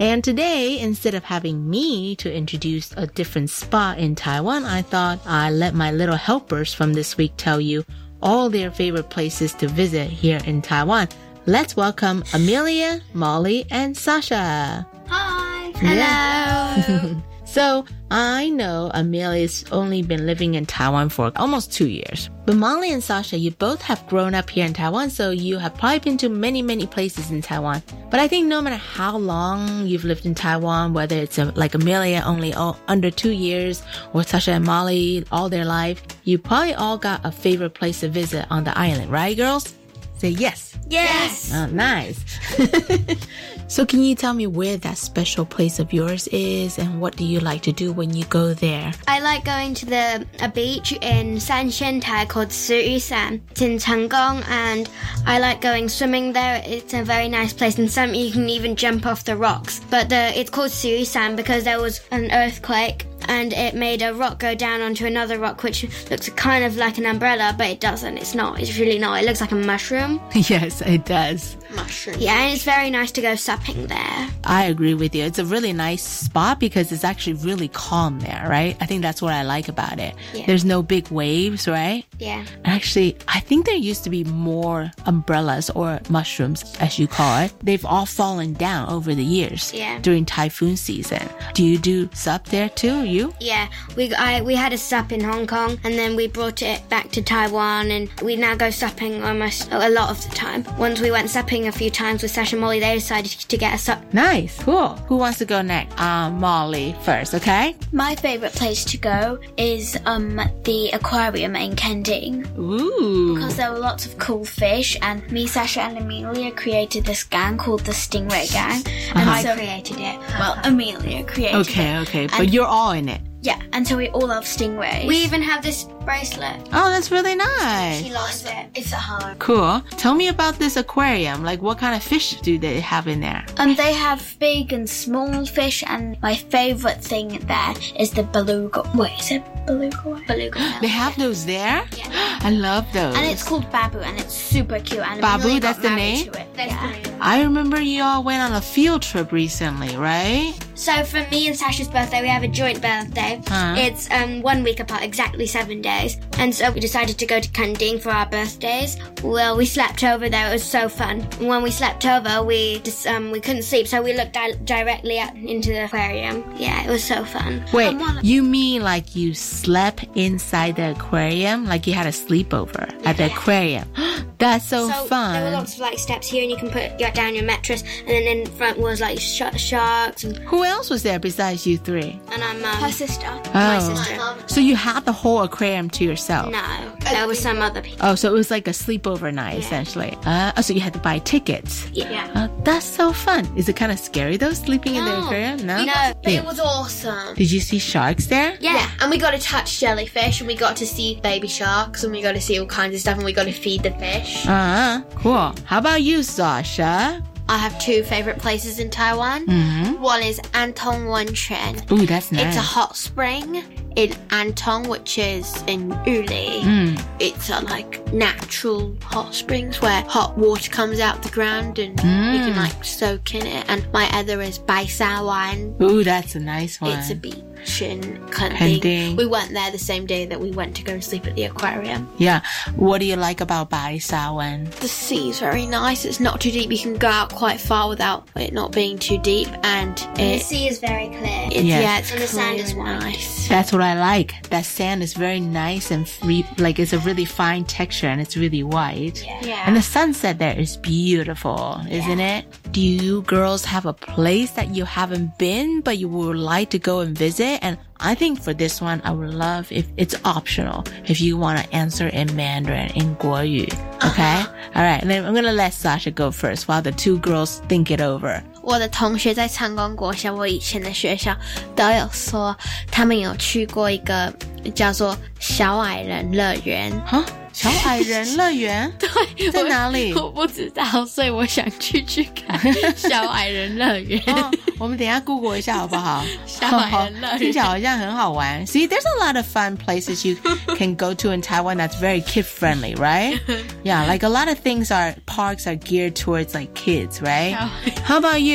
[0.00, 5.20] And today, instead of having me to introduce a different spot in Taiwan, I thought
[5.24, 7.84] I'd let my little helpers from this week tell you
[8.20, 11.08] all their favorite places to visit here in Taiwan.
[11.46, 14.86] Let's welcome Amelia, Molly, and Sasha.
[15.08, 15.72] Hi.
[15.76, 17.22] Hello.
[17.54, 22.28] so I know Amelia's only been living in Taiwan for almost two years.
[22.46, 25.78] But Molly and Sasha, you both have grown up here in Taiwan, so you have
[25.78, 27.80] probably been to many, many places in Taiwan.
[28.10, 31.76] But I think no matter how long you've lived in Taiwan, whether it's a, like
[31.76, 36.74] Amelia only all, under two years or Sasha and Molly all their life, you probably
[36.74, 39.74] all got a favorite place to visit on the island, right, girls?
[40.18, 40.76] Say yes.
[40.88, 41.52] Yes.
[41.54, 42.18] Oh, nice.
[43.66, 47.24] so can you tell me where that special place of yours is and what do
[47.24, 48.92] you like to do when you go there?
[49.08, 53.42] I like going to the a beach in Sanshentai called Suisan.
[53.50, 54.88] It's in Changong and
[55.26, 56.62] I like going swimming there.
[56.64, 59.80] It's a very nice place and some you can even jump off the rocks.
[59.90, 64.38] But the, it's called Suisan because there was an earthquake and it made a rock
[64.38, 68.18] go down onto another rock, which looks kind of like an umbrella, but it doesn't.
[68.18, 68.60] It's not.
[68.60, 69.22] It's really not.
[69.22, 70.20] It looks like a mushroom.
[70.34, 71.56] yes, it does.
[71.74, 72.16] Mushroom.
[72.20, 74.28] Yeah, and it's very nice to go supping there.
[74.44, 75.24] I agree with you.
[75.24, 78.76] It's a really nice spot because it's actually really calm there, right?
[78.80, 80.14] I think that's what I like about it.
[80.32, 80.46] Yeah.
[80.46, 82.04] There's no big waves, right?
[82.18, 82.44] Yeah.
[82.64, 87.52] Actually, I think there used to be more umbrellas or mushrooms, as you call it.
[87.62, 89.98] They've all fallen down over the years Yeah.
[90.00, 91.28] during typhoon season.
[91.54, 93.04] Do you do sup there too?
[93.14, 93.32] You?
[93.40, 96.80] Yeah, we I we had a sup in Hong Kong and then we brought it
[96.88, 100.64] back to Taiwan and we now go supping almost a lot of the time.
[100.78, 102.80] Once we went supping a few times with Sasha and Molly.
[102.80, 104.00] They decided to get us up.
[104.12, 104.90] Nice, cool.
[105.08, 105.98] Who wants to go next?
[106.00, 107.76] Um, Molly first, okay?
[107.92, 112.34] My favourite place to go is um the aquarium in Kenting.
[112.58, 113.34] Ooh.
[113.34, 117.56] Because there were lots of cool fish, and me, Sasha, and Amelia created this gang
[117.56, 118.82] called the Stingray Gang.
[119.14, 119.50] And Uh-huh.
[119.50, 120.16] I created it.
[120.40, 121.68] Well, Amelia created it.
[121.68, 123.03] Okay, okay, but you're all in it.
[123.44, 125.06] Yeah, and so we all love stingrays.
[125.06, 126.56] We even have this bracelet.
[126.72, 128.02] Oh, that's really nice.
[128.02, 128.68] She lost it.
[128.74, 129.36] It's at home.
[129.38, 129.82] Cool.
[129.98, 131.44] Tell me about this aquarium.
[131.44, 133.44] Like, what kind of fish do they have in there?
[133.58, 138.82] And they have big and small fish, and my favourite thing there is the beluga.
[138.94, 140.22] Wait, is it beluga?
[140.26, 140.58] Beluga.
[140.58, 140.80] whale.
[140.80, 141.84] They have those there?
[141.98, 142.38] Yeah.
[142.48, 143.14] I love those.
[143.14, 145.06] And it's called Babu, and it's super cute.
[145.06, 146.32] And Babu, Amelia got that's the married name?
[146.32, 146.48] To it.
[146.56, 147.18] Yeah.
[147.20, 150.54] I remember you all went on a field trip recently, right?
[150.74, 153.40] So for me and Sasha's birthday, we have a joint birthday.
[153.46, 153.74] Huh.
[153.78, 156.18] It's um one week apart, exactly seven days.
[156.38, 158.96] And so we decided to go to Kenting for our birthdays.
[159.22, 160.48] Well, we slept over there.
[160.48, 161.20] It was so fun.
[161.38, 164.54] And when we slept over, we just um we couldn't sleep, so we looked di-
[164.64, 166.44] directly out into the aquarium.
[166.56, 167.64] Yeah, it was so fun.
[167.72, 171.66] Wait, you mean like you slept inside the aquarium?
[171.66, 173.88] Like you had a sleepover at the aquarium?
[174.38, 175.32] That's so, So fun.
[175.34, 177.82] there were lots of like steps here, and you can put your, down your mattress.
[178.00, 181.78] And then in front was like sh- sharks and, Who else was there besides you
[181.78, 182.20] three?
[182.32, 182.82] and our mum.
[182.82, 183.26] Her sister.
[183.54, 183.94] My Oh.
[183.94, 184.20] sister.
[184.46, 186.50] So you had the whole aquarium to yourself?
[186.52, 187.98] No, there was some other people.
[188.06, 190.16] Oh, so it was like a sleepover night essentially.
[190.24, 191.86] Uh, oh, so you had to buy tickets.
[191.92, 192.30] Yeah.
[192.34, 193.46] Uh, that's so fun.
[193.56, 195.64] Is it kind of scary though, sleeping in the aquarium?
[195.66, 195.78] No.
[195.78, 196.12] No, Yeah.
[196.24, 197.34] it was awesome.
[197.36, 198.56] Did you see sharks there?
[198.60, 198.88] Yeah.
[199.00, 202.22] and we got to touch jellyfish, and we got to see baby sharks, and we
[202.22, 204.46] got to see all kinds of stuff, and we got to feed the fish.
[204.46, 205.54] Uh, cool.
[205.64, 207.22] How about you, Sasha?
[207.48, 209.46] I have two favorite places in Taiwan.
[209.46, 209.98] Mhm.
[210.00, 211.90] One is Antong Wenchuan.
[211.92, 212.46] Ooh, that's nice.
[212.46, 213.62] It's a hot spring
[213.96, 216.62] in Antong, which is in Yuli.
[216.62, 217.02] Mm.
[217.20, 222.06] It's a like natural hot springs where hot water comes out the ground and you
[222.10, 222.44] Mm.
[222.46, 223.64] can like soak in it.
[223.68, 225.74] And my other is Bai Sa Wan.
[225.82, 226.92] Ooh, that's a nice one.
[226.98, 228.80] It's a beach in Kenting.
[228.80, 229.16] Kenting.
[229.16, 231.44] We went there the same day that we went to go and sleep at the
[231.44, 232.08] aquarium.
[232.18, 232.40] Yeah.
[232.76, 234.70] What do you like about Bai Sawan?
[234.80, 236.04] The sea's very nice.
[236.04, 236.70] It's not too deep.
[236.72, 240.38] You can go out quite far without it not being too deep, and And the
[240.38, 241.48] sea is very clear.
[241.52, 241.82] it Yes.
[241.82, 242.98] yeah, it's And the sand is white.
[243.00, 243.48] nice.
[243.48, 244.48] That's what I like.
[244.50, 246.46] That sand is very nice and free.
[246.58, 249.22] Like it's a really fine texture and it's really white.
[249.24, 249.40] Yeah.
[249.42, 249.64] yeah.
[249.66, 252.44] And the sunset there is beautiful, isn't it?
[252.72, 256.78] Do you girls have a place that you haven't been but you would like to
[256.78, 257.58] go and visit?
[257.62, 261.58] And I think for this one, I would love if it's optional if you want
[261.60, 263.72] to answer in Mandarin in Guoyu.
[264.04, 264.44] Okay.
[264.74, 265.00] All right.
[265.00, 268.42] And then I'm gonna let Sasha go first while the two girls think it over.
[268.63, 271.35] 我的同学在长光国小，我以前的学校
[271.75, 272.55] 都有说，
[272.91, 274.31] 他们有去过一个
[274.75, 276.91] 叫做小矮人乐园。
[277.05, 282.59] 哈，小矮人乐园对，在哪里我不知道，所以我想去去看
[282.95, 284.21] 小矮人乐园。
[284.27, 286.23] 哦，我们等一下 Google 一下好不好？
[286.45, 288.65] 小矮人乐园听起来好像很好玩。
[288.67, 290.35] See, there's a lot of fun places you
[290.77, 293.39] can go to in Taiwan that's very kid friendly, right?
[293.83, 297.55] Yeah, like a lot of things are parks are geared towards like kids, right?
[298.03, 298.52] How about you,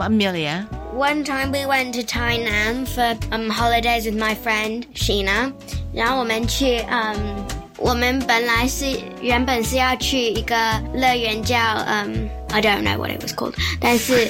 [0.00, 0.68] Amelia?
[0.92, 5.52] One time we went to Tainan for um holidays with my friend Sheena，
[5.92, 7.44] 然后我们去嗯。
[7.78, 8.86] 我们本来是
[9.20, 10.56] 原本是要去一个
[10.94, 14.26] 乐园叫嗯、I don't know what it was called，但是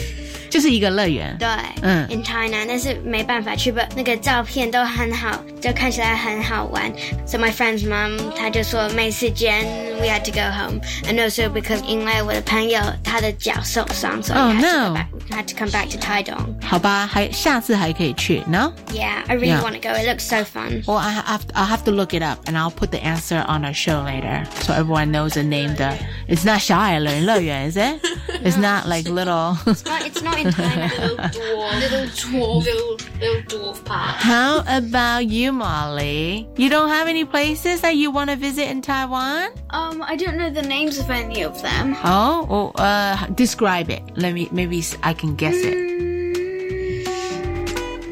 [0.50, 1.36] 就是一个乐园。
[1.38, 1.48] 对，
[1.82, 6.92] 嗯，in China，但是没办法去吧，那个照片都很好，就看起来很好玩。
[7.26, 9.64] So my friend's mom，她就说没时间，
[10.00, 14.88] we had to go home，and also because 因为我的朋友他的脚受伤，所以 Oh, had to no.
[14.88, 16.54] go back, had to come back to Taidong。
[16.62, 18.72] 好吧，还下次还可以去，no?
[18.92, 19.62] Yeah, I really Yeah.
[19.62, 19.94] want to go.
[19.94, 20.82] It looks so fun.
[20.86, 23.64] Well, I have I'll have to look it up and I'll put the answer on
[23.64, 25.74] our show later so everyone knows the name.
[25.76, 25.94] The
[26.28, 28.00] it's not 小矮人乐园, is it?
[28.44, 29.56] It's not like little.
[29.66, 31.17] It's not, it's not in Thailand.
[31.31, 34.15] dwarf, little dwarf, little, little dwarf park.
[34.17, 36.47] How about you, Molly?
[36.57, 39.51] You don't have any places that you want to visit in Taiwan?
[39.69, 41.95] Um, I don't know the names of any of them.
[42.03, 44.01] Oh, well, uh, describe it.
[44.17, 45.77] Let me, maybe I can guess it.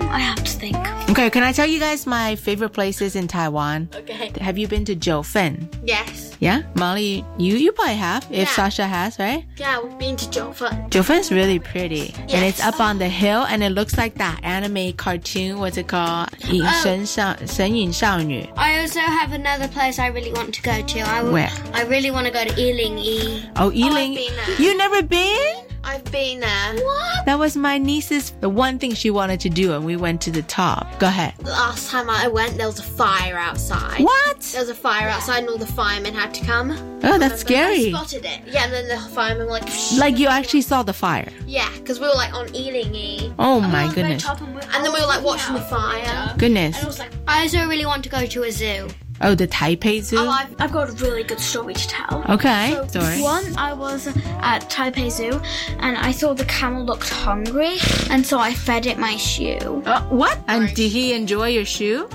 [0.02, 0.88] I have to think.
[1.11, 3.88] Okay, can I tell you guys my favorite places in Taiwan?
[3.94, 4.33] Okay.
[4.40, 5.68] Have you been to Jiufen?
[5.85, 6.35] Yes.
[6.40, 8.25] Yeah, Molly, you you probably have.
[8.31, 8.56] If Yeah.
[8.56, 9.44] Sasha has, right?
[9.56, 10.90] Yeah, we've been to Jiufen.
[10.90, 12.67] Jiufen's really pretty, and it's Yes.
[12.67, 15.60] up on the hill, and it looks like that anime cartoon.
[15.60, 16.29] What's it called?
[16.50, 18.48] 隐身少神隐少女.
[18.56, 20.98] I also have another place I really want to go to.
[21.00, 21.50] I w- Where?
[21.75, 23.44] I really want to go to Yiling Yi.
[23.56, 24.15] Oh, Yiling.
[24.17, 24.58] been there.
[24.58, 25.62] You never been?
[25.84, 26.73] I've been there.
[26.75, 27.25] What?
[27.25, 30.32] That was my niece's the one thing she wanted to do, and we went to
[30.32, 31.00] the top.
[31.00, 31.34] Go ahead.
[31.46, 34.02] Last time I went, there was a fire outside.
[34.04, 34.40] What?
[34.42, 36.71] There was a fire outside, and all the firemen had to come.
[37.04, 37.88] Oh, that's scary.
[37.88, 38.42] I spotted it.
[38.48, 41.32] Yeah, and then the firemen were like, Like you actually saw the fire.
[41.48, 43.34] yeah, because we were like on Ealingy.
[43.40, 44.25] Oh my goodness.
[44.27, 46.34] And then we were like watching the fire.
[46.38, 46.75] Goodness.
[46.77, 48.88] And I was like, I also really want to go to a zoo.
[49.22, 50.17] Oh, the Taipei Zoo.
[50.20, 52.24] Oh, I've, I've got a really good story to tell.
[52.30, 53.22] Okay, So story.
[53.22, 55.42] One, I was at Taipei Zoo
[55.80, 57.78] and I saw the camel looked hungry,
[58.10, 59.84] and so I fed it my shoe.
[59.86, 60.40] Uh, what?
[60.48, 62.08] And did he enjoy your shoe?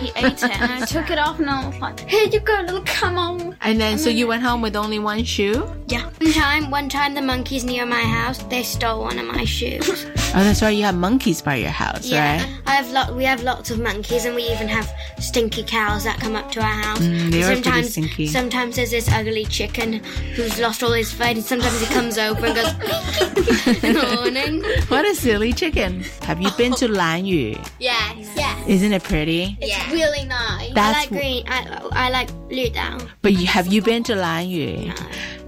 [0.00, 2.60] He ate it, and I took it off, and I was like, "Here you go,
[2.60, 5.66] little camel." And then, so you went home with only one shoe?
[5.88, 6.04] Yeah.
[6.20, 10.06] One time, one time, the monkeys near my house they stole one of my shoes.
[10.34, 10.70] Oh, that's right.
[10.76, 12.60] You have monkeys by your house, yeah, right?
[12.66, 13.14] I have lot.
[13.14, 16.60] We have lots of monkeys, and we even have stinky cows that come up to
[16.60, 16.98] our house.
[16.98, 18.26] Mm, they are pretty sometimes, stinky.
[18.26, 19.94] sometimes there's this ugly chicken
[20.34, 22.72] who's lost all his food, and sometimes he comes over and goes,
[23.84, 26.04] "In the morning." What a silly chicken.
[26.22, 27.58] Have you been to Lanyu?
[27.78, 28.32] Yes.
[28.36, 28.64] Yeah.
[28.66, 29.56] Isn't it pretty?
[29.60, 30.72] It's really nice.
[30.74, 31.44] That's I like green.
[31.48, 33.08] I, I like Ludao.
[33.22, 34.92] But you, have you been to Lanyu?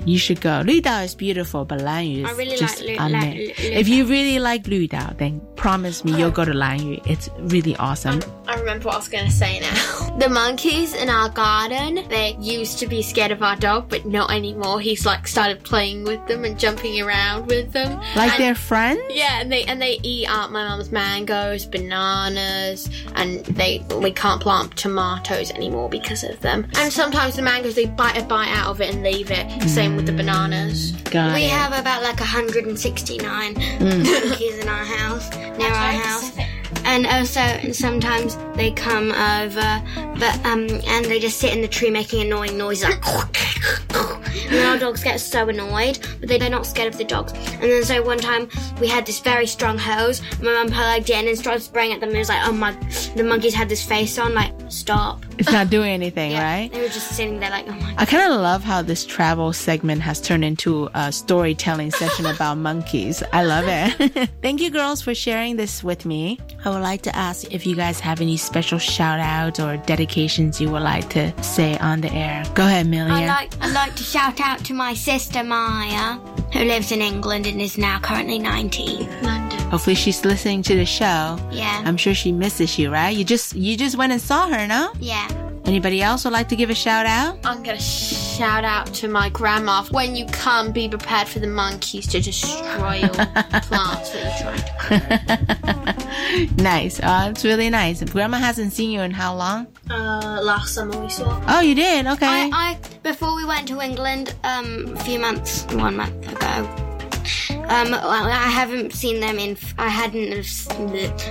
[0.04, 0.62] You should go.
[0.64, 3.36] Lüdao is beautiful, but Lanyu is I really just like Lu- unmet.
[3.36, 7.00] like Lu- If you really like Lüdao, then promise me you'll go to Lanyu.
[7.06, 8.20] It's really awesome.
[8.46, 10.04] I remember what I was going to say now.
[10.18, 14.32] The monkeys in our garden, they used to be scared of our dog, but not
[14.32, 14.80] anymore.
[14.80, 18.00] He's like started playing with them and jumping around with them.
[18.16, 19.00] Like And- they're friends?
[19.10, 24.40] Yeah, and they and they eat up my mum's mangoes, bananas, and they we can't
[24.40, 26.66] plant tomatoes anymore because of them.
[26.76, 29.46] And sometimes the mangoes they bite a bite out of it and leave it.
[29.88, 30.92] Same with the bananas.
[31.10, 31.50] Got we it.
[31.50, 34.28] have about like 169 Mm.
[34.28, 36.30] monkeys in our house, near our house.
[36.84, 39.82] And also sometimes they come over,
[40.18, 43.02] but um, and they just sit in the tree making annoying noises like.
[44.50, 47.32] and our dogs get so annoyed, but they're not scared of the dogs.
[47.32, 48.48] And then so one time
[48.80, 50.20] we had this very strong hose.
[50.42, 52.10] My mum plugged in and started spraying at them.
[52.10, 52.72] And it was like, oh my,
[53.16, 55.24] the monkeys had this face on, like stop.
[55.38, 56.70] It's not doing anything, right?
[56.72, 57.94] They were just sitting there like, oh my.
[57.96, 62.58] I kind of love how this travel segment has turned into a storytelling session about
[62.58, 63.22] monkeys.
[63.32, 64.30] I love it.
[64.42, 66.38] Thank you, girls, for sharing this with me.
[66.64, 70.60] I would like to ask if you guys have any special shout outs or dedications
[70.60, 72.44] you would like to say on the air.
[72.54, 73.12] Go ahead, Amelia.
[73.12, 76.18] I like I'd like to shout out to my sister Maya,
[76.52, 79.22] who lives in England and is now currently 19.
[79.22, 79.57] London.
[79.70, 81.38] Hopefully she's listening to the show.
[81.50, 81.82] Yeah.
[81.84, 83.14] I'm sure she misses you, right?
[83.14, 84.92] You just you just went and saw her, no?
[84.98, 85.28] Yeah.
[85.66, 87.38] Anybody else would like to give a shout out?
[87.44, 89.84] I'm gonna shout out to my grandma.
[89.90, 93.08] When you come, be prepared for the monkeys to destroy your
[93.68, 96.64] plants that you're trying to grow.
[96.64, 96.98] nice.
[97.00, 98.02] Uh, it's really nice.
[98.02, 99.66] Grandma hasn't seen you in how long?
[99.90, 101.38] Uh, last summer we saw.
[101.46, 102.06] Oh, you did?
[102.06, 102.26] Okay.
[102.26, 106.87] I, I before we went to England um, a few months, one month ago.
[107.68, 109.56] Um, well, I haven't seen them in.
[109.78, 110.32] I hadn't.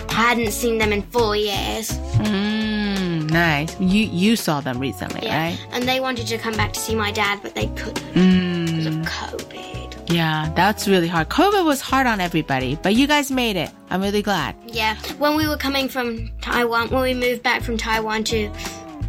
[0.10, 1.92] I hadn't seen them in four years.
[2.20, 3.76] Mm, nice.
[3.80, 5.38] You you saw them recently, Yeah.
[5.50, 5.60] right?
[5.72, 8.94] And they wanted to come back to see my dad, but they couldn't because of
[8.94, 10.12] Mm, COVID.
[10.14, 11.28] yeah, that's really hard.
[11.30, 13.72] COVID was hard on everybody, but you guys made it.
[13.90, 14.56] I'm really glad.
[14.68, 18.50] Yeah, when we were coming from Taiwan, when we moved back from Taiwan to,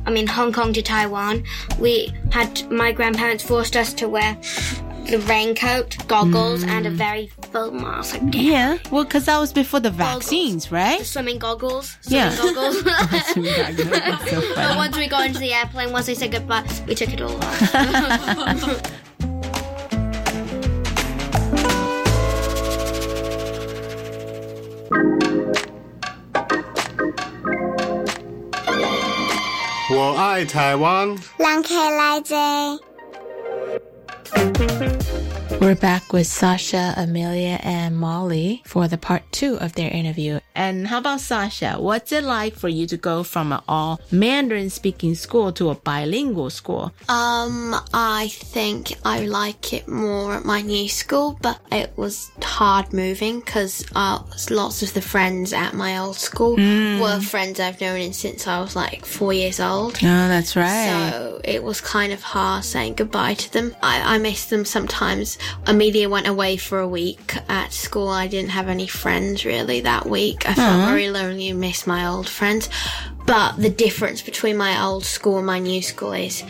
[0.07, 1.45] I mean Hong Kong to Taiwan,
[1.79, 4.37] we had my grandparents forced us to wear
[5.09, 6.95] the raincoat, goggles, and a mm.
[6.95, 8.21] very full mask.
[8.21, 11.05] Like, Yeah, well, because that was before the vaccines, right?
[11.05, 11.97] swimming goggles.
[12.03, 12.37] Swimming Yeah.
[12.37, 12.81] goggles.
[13.33, 16.65] Swimming goggles, that's so but once we got into the airplane, once they said goodbye,
[16.87, 17.75] we took it all off.
[29.91, 30.13] "我
[34.39, 35.18] thank you
[35.61, 40.39] We're back with Sasha, Amelia, and Molly for the part two of their interview.
[40.55, 41.77] And how about Sasha?
[41.79, 45.75] What's it like for you to go from an all Mandarin speaking school to a
[45.75, 46.93] bilingual school?
[47.09, 52.93] Um, I think I like it more at my new school, but it was hard
[52.93, 57.01] moving because uh, lots of the friends at my old school Mm.
[57.01, 59.97] were friends I've known since I was like four years old.
[59.97, 61.11] Oh, that's right.
[61.13, 63.75] So it was kind of hard saying goodbye to them.
[63.83, 65.37] I, I miss them sometimes.
[65.67, 68.09] Amelia went away for a week at school.
[68.09, 70.49] I didn't have any friends really that week.
[70.49, 70.87] I felt Aw.
[70.87, 72.69] very lonely and missed my old friends.
[73.29, 76.43] But the difference between my old school and my new school is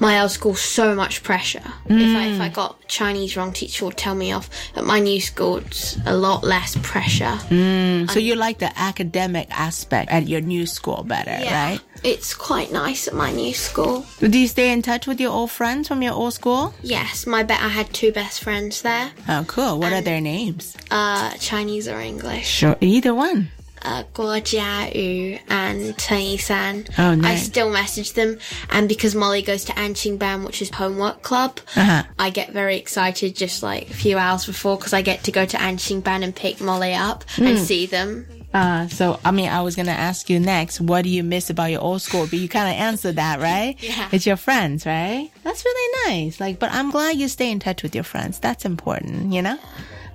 [0.00, 1.64] my old school so much pressure.
[1.86, 4.50] If I if I got Chinese wrong, teacher would tell me off.
[4.76, 7.38] At my new school, it's a lot less pressure.
[7.48, 11.80] Mm, so you like the academic aspect at your new school better, right?
[12.04, 14.04] it's quite nice at my new school.
[14.20, 16.74] Do you stay in touch with your old friends from your old school?
[16.82, 19.10] Yes, my bet I had two best friends there.
[19.26, 19.78] Oh, cool.
[19.78, 20.76] What are their names?
[20.90, 22.46] Uh, Chinese or English.
[22.46, 23.48] Sure, either one.
[23.86, 26.90] Uh, Guo Jiayu and Chen Yisan.
[26.98, 28.38] Oh, I still message them,
[28.70, 32.02] and because Molly goes to Anqin Ban, which is homework club, Uh-huh.
[32.18, 35.44] I get very excited just like a few hours before because I get to go
[35.46, 37.64] to Anqin Ban and pick Molly up and Mm.
[37.64, 38.26] see them.
[38.52, 41.50] Uh, so, I mean, I was going to ask you next, what do you miss
[41.50, 42.26] about your old school?
[42.26, 43.76] But you kind of answered that, right?
[43.82, 44.08] Yeah.
[44.12, 45.30] It's your friends, right?
[45.44, 46.40] That's really nice.
[46.40, 48.38] Like, but I'm glad you stay in touch with your friends.
[48.40, 49.58] That's important, you know?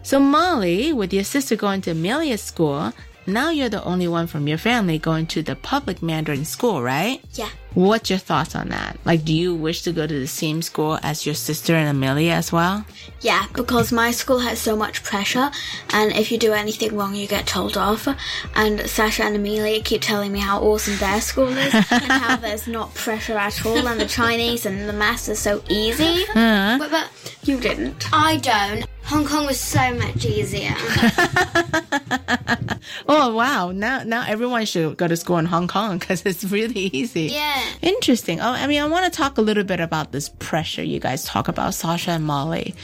[0.04, 2.92] So, Molly, with your sister going to Amelia's school,
[3.28, 7.22] now you're the only one from your family going to the public Mandarin school, right?
[7.34, 7.50] Yeah.
[7.74, 8.98] What's your thoughts on that?
[9.06, 12.34] Like, do you wish to go to the same school as your sister and Amelia
[12.34, 12.86] as well?
[13.22, 15.50] Yeah, because my school has so much pressure,
[15.94, 18.10] and if you do anything wrong, you get told off.
[18.56, 22.68] And Sasha and Amelia keep telling me how awesome their school is, and how there's
[22.68, 26.24] not pressure at all, and the Chinese and the maths are so easy.
[26.24, 26.76] Uh-huh.
[26.78, 28.06] But, but you didn't.
[28.12, 28.86] I don't.
[29.06, 30.76] Hong Kong was so much easier.
[33.08, 33.72] Oh wow!
[33.72, 37.24] Now, now everyone should go to school in Hong Kong because it's really easy.
[37.24, 37.61] Yeah.
[37.83, 38.41] Interesting.
[38.41, 41.25] Oh, I mean, I want to talk a little bit about this pressure you guys
[41.25, 42.75] talk about, Sasha and Molly.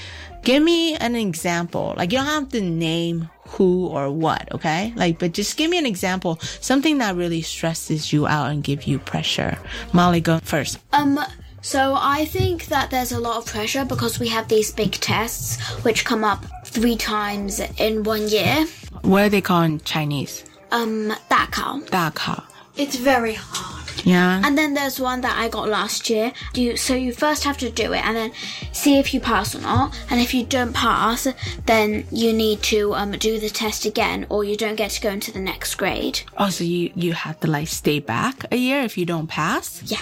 [0.43, 1.95] Give me an example.
[1.97, 4.93] Like you don't have to name who or what, okay?
[4.97, 8.85] Like, but just give me an example, something that really stresses you out and give
[8.85, 9.57] you pressure.
[9.93, 10.79] Molly, go first.
[10.93, 11.21] Um,
[11.61, 15.61] so I think that there's a lot of pressure because we have these big tests
[15.85, 18.67] which come up three times in one year.
[19.03, 20.45] What are they called in Chinese?
[20.73, 21.81] Um, 大考.
[21.91, 22.43] 大考.
[22.77, 23.86] It's very hard.
[24.06, 24.42] Yeah.
[24.44, 26.32] And then there's one that I got last year.
[26.54, 28.32] You so you first have to do it and then
[28.72, 29.98] see if you pass or not.
[30.10, 31.28] And if you don't pass,
[31.66, 35.10] then you need to um, do the test again, or you don't get to go
[35.10, 36.22] into the next grade.
[36.38, 39.82] Oh, so you you have to like stay back a year if you don't pass?
[39.86, 39.98] Yeah.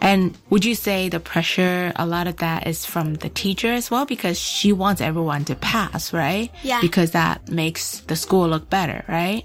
[0.00, 3.90] And would you say the pressure, a lot of that is from the teacher as
[3.90, 4.04] well?
[4.06, 6.50] Because she wants everyone to pass, right?
[6.62, 6.80] Yeah.
[6.80, 9.44] Because that makes the school look better, right?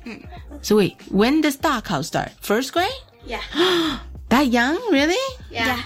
[0.62, 2.32] So wait, when does 大考 start?
[2.42, 2.92] First grade?
[3.30, 3.42] Yeah.
[4.30, 4.78] That young?
[4.92, 5.18] Really?
[5.50, 5.82] Yeah.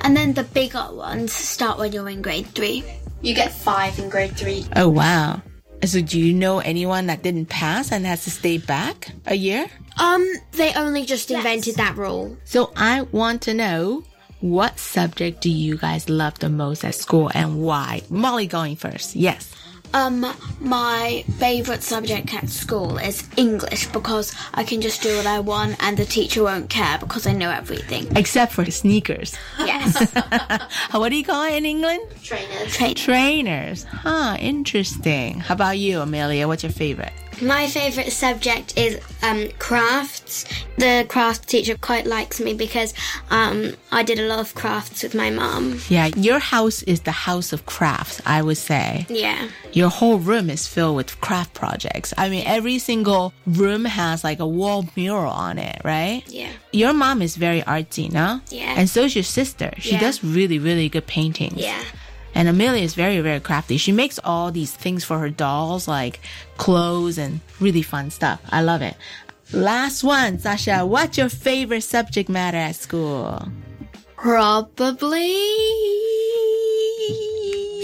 [0.00, 2.82] And then the bigger ones start when you're in grade three.
[3.20, 4.64] You get five in grade three.
[4.74, 5.42] Oh, wow.
[5.84, 9.66] So do you know anyone that didn't pass and has to stay back a year?
[9.98, 12.34] Um, they only just invented that rule.
[12.44, 14.04] So I want to know
[14.40, 18.02] what subject do you guys love the most at school and why?
[18.08, 19.14] Molly going first.
[19.14, 19.54] Yes.
[19.94, 20.26] Um,
[20.60, 25.76] my favorite subject at school is English because I can just do what I want
[25.82, 28.06] and the teacher won't care because I know everything.
[28.16, 29.36] Except for sneakers.
[29.58, 30.12] Yes.
[30.92, 32.00] what do you call it in England?
[32.22, 32.74] Trainers.
[32.76, 33.84] Train- Trainers.
[33.84, 35.40] Huh, interesting.
[35.40, 36.48] How about you, Amelia?
[36.48, 37.12] What's your favorite?
[37.40, 40.44] My favourite subject is um, crafts.
[40.78, 42.94] The craft teacher quite likes me because
[43.30, 45.80] um, I did a lot of crafts with my mom.
[45.88, 49.06] Yeah, your house is the house of crafts, I would say.
[49.08, 49.48] Yeah.
[49.72, 52.14] Your whole room is filled with craft projects.
[52.16, 56.22] I mean, every single room has like a wall mural on it, right?
[56.28, 56.50] Yeah.
[56.72, 58.40] Your mom is very artsy, no?
[58.50, 58.74] Yeah.
[58.76, 59.72] And so is your sister.
[59.78, 60.00] She Yeah.
[60.00, 61.56] does really, really good paintings.
[61.60, 61.82] Yeah.
[62.34, 63.76] And Amelia is very, very crafty.
[63.76, 66.20] She makes all these things for her dolls, like
[66.56, 68.40] clothes and really fun stuff.
[68.50, 68.96] I love it.
[69.52, 70.86] Last one, Sasha.
[70.86, 73.48] What's your favorite subject matter at school?
[74.16, 75.36] Probably.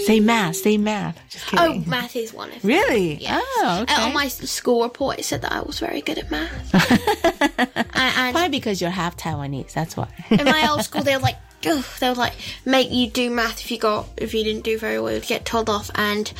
[0.05, 0.55] Say math.
[0.55, 1.19] Say math.
[1.29, 2.69] Just Oh, math is one of them.
[2.69, 3.15] Really?
[3.21, 3.43] Yes.
[3.57, 3.93] Oh, okay.
[3.93, 6.73] Uh, on my school report, it said that I was very good at math.
[7.53, 9.73] and, and Probably because you're half Taiwanese.
[9.73, 10.07] That's why.
[10.31, 12.33] in my old school, they were like, they would like
[12.65, 15.45] make you do math if you got if you didn't do very well, you'd get
[15.45, 15.91] told off.
[15.95, 16.31] And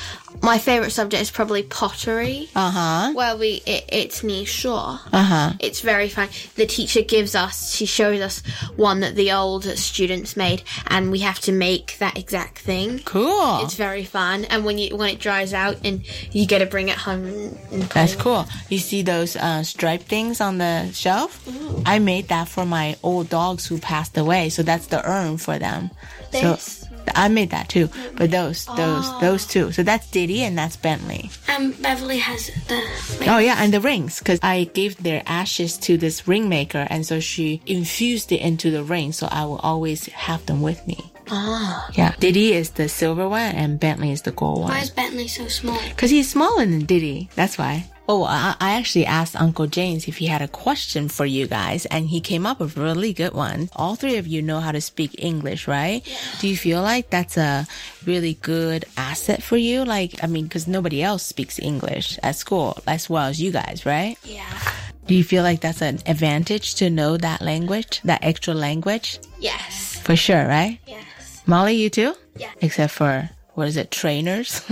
[0.41, 2.49] my favorite subject is probably pottery.
[2.55, 3.13] Uh huh.
[3.13, 4.99] Where we it, it's near shore.
[5.11, 5.53] Uh huh.
[5.59, 6.29] It's very fun.
[6.55, 8.43] The teacher gives us, she shows us
[8.75, 12.99] one that the old students made, and we have to make that exact thing.
[12.99, 13.63] Cool.
[13.63, 16.89] It's very fun, and when you when it dries out, and you get to bring
[16.89, 17.57] it home.
[17.93, 18.45] That's cool.
[18.69, 21.47] You see those uh, striped things on the shelf?
[21.85, 24.49] I made that for my old dogs who passed away.
[24.49, 25.91] So that's the urn for them.
[26.31, 26.41] This?
[26.63, 27.89] So I made that too.
[28.15, 29.71] But those, those, those two.
[29.71, 31.29] So that's Diddy and that's Bentley.
[31.47, 32.83] And Beverly has the.
[33.27, 34.19] Oh yeah, and the rings.
[34.21, 38.71] Cause I gave their ashes to this ring maker and so she infused it into
[38.71, 39.11] the ring.
[39.11, 41.11] So I will always have them with me.
[41.31, 41.89] Ah.
[41.93, 42.15] Yeah.
[42.19, 44.71] Diddy is the silver one and Bentley is the gold one.
[44.71, 45.79] Why is Bentley so small?
[45.89, 47.29] Because he's smaller than Diddy.
[47.35, 47.85] That's why.
[48.11, 51.85] Oh, I, I actually asked Uncle James if he had a question for you guys,
[51.85, 53.69] and he came up with a really good one.
[53.75, 56.01] All three of you know how to speak English, right?
[56.07, 56.17] Yeah.
[56.39, 57.67] Do you feel like that's a
[58.07, 59.85] really good asset for you?
[59.85, 63.85] Like, I mean, because nobody else speaks English at school as well as you guys,
[63.85, 64.17] right?
[64.23, 64.57] Yeah.
[65.05, 69.19] Do you feel like that's an advantage to know that language, that extra language?
[69.39, 69.99] Yes.
[70.01, 70.79] For sure, right?
[70.87, 71.43] Yes.
[71.45, 72.15] Molly, you too?
[72.35, 72.49] Yeah.
[72.59, 73.29] Except for,
[73.59, 74.61] what is it, trainers?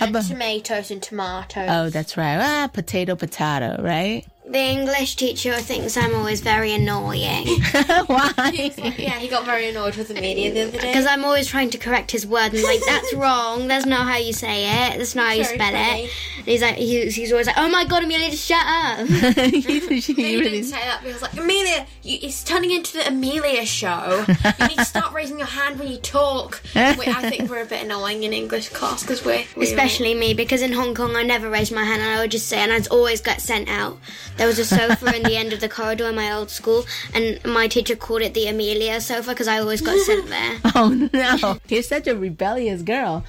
[0.00, 1.68] And tomatoes and tomatoes.
[1.68, 2.38] oh, that's right.
[2.40, 4.24] Ah, potato, potato, right?
[4.52, 7.46] The English teacher thinks I'm always very annoying.
[8.06, 8.32] Why?
[8.98, 10.88] yeah, he got very annoyed with Amelia the other day.
[10.88, 13.66] Because I'm always trying to correct his word and like, that's wrong.
[13.66, 14.98] That's not how you say it.
[14.98, 16.04] That's not how you Very spell funny.
[16.04, 16.10] it.
[16.36, 19.06] And he's like, he's, he's always like, oh my god, Amelia, just shut up.
[19.08, 20.98] he he didn't say that.
[21.00, 24.26] But he was like, Amelia, you, it's turning into the Amelia show.
[24.28, 26.60] You need to start raising your hand when you talk.
[26.74, 30.34] we, I think we're a bit annoying in English class because we're we Especially me,
[30.34, 32.70] because in Hong Kong I never raised my hand and I would just say, and
[32.70, 33.96] I'd always get sent out.
[34.42, 36.84] There was a sofa in the end of the corridor in my old school,
[37.14, 40.58] and my teacher called it the Amelia sofa because I always got sent there.
[40.74, 43.24] Oh no, you're such a rebellious girl.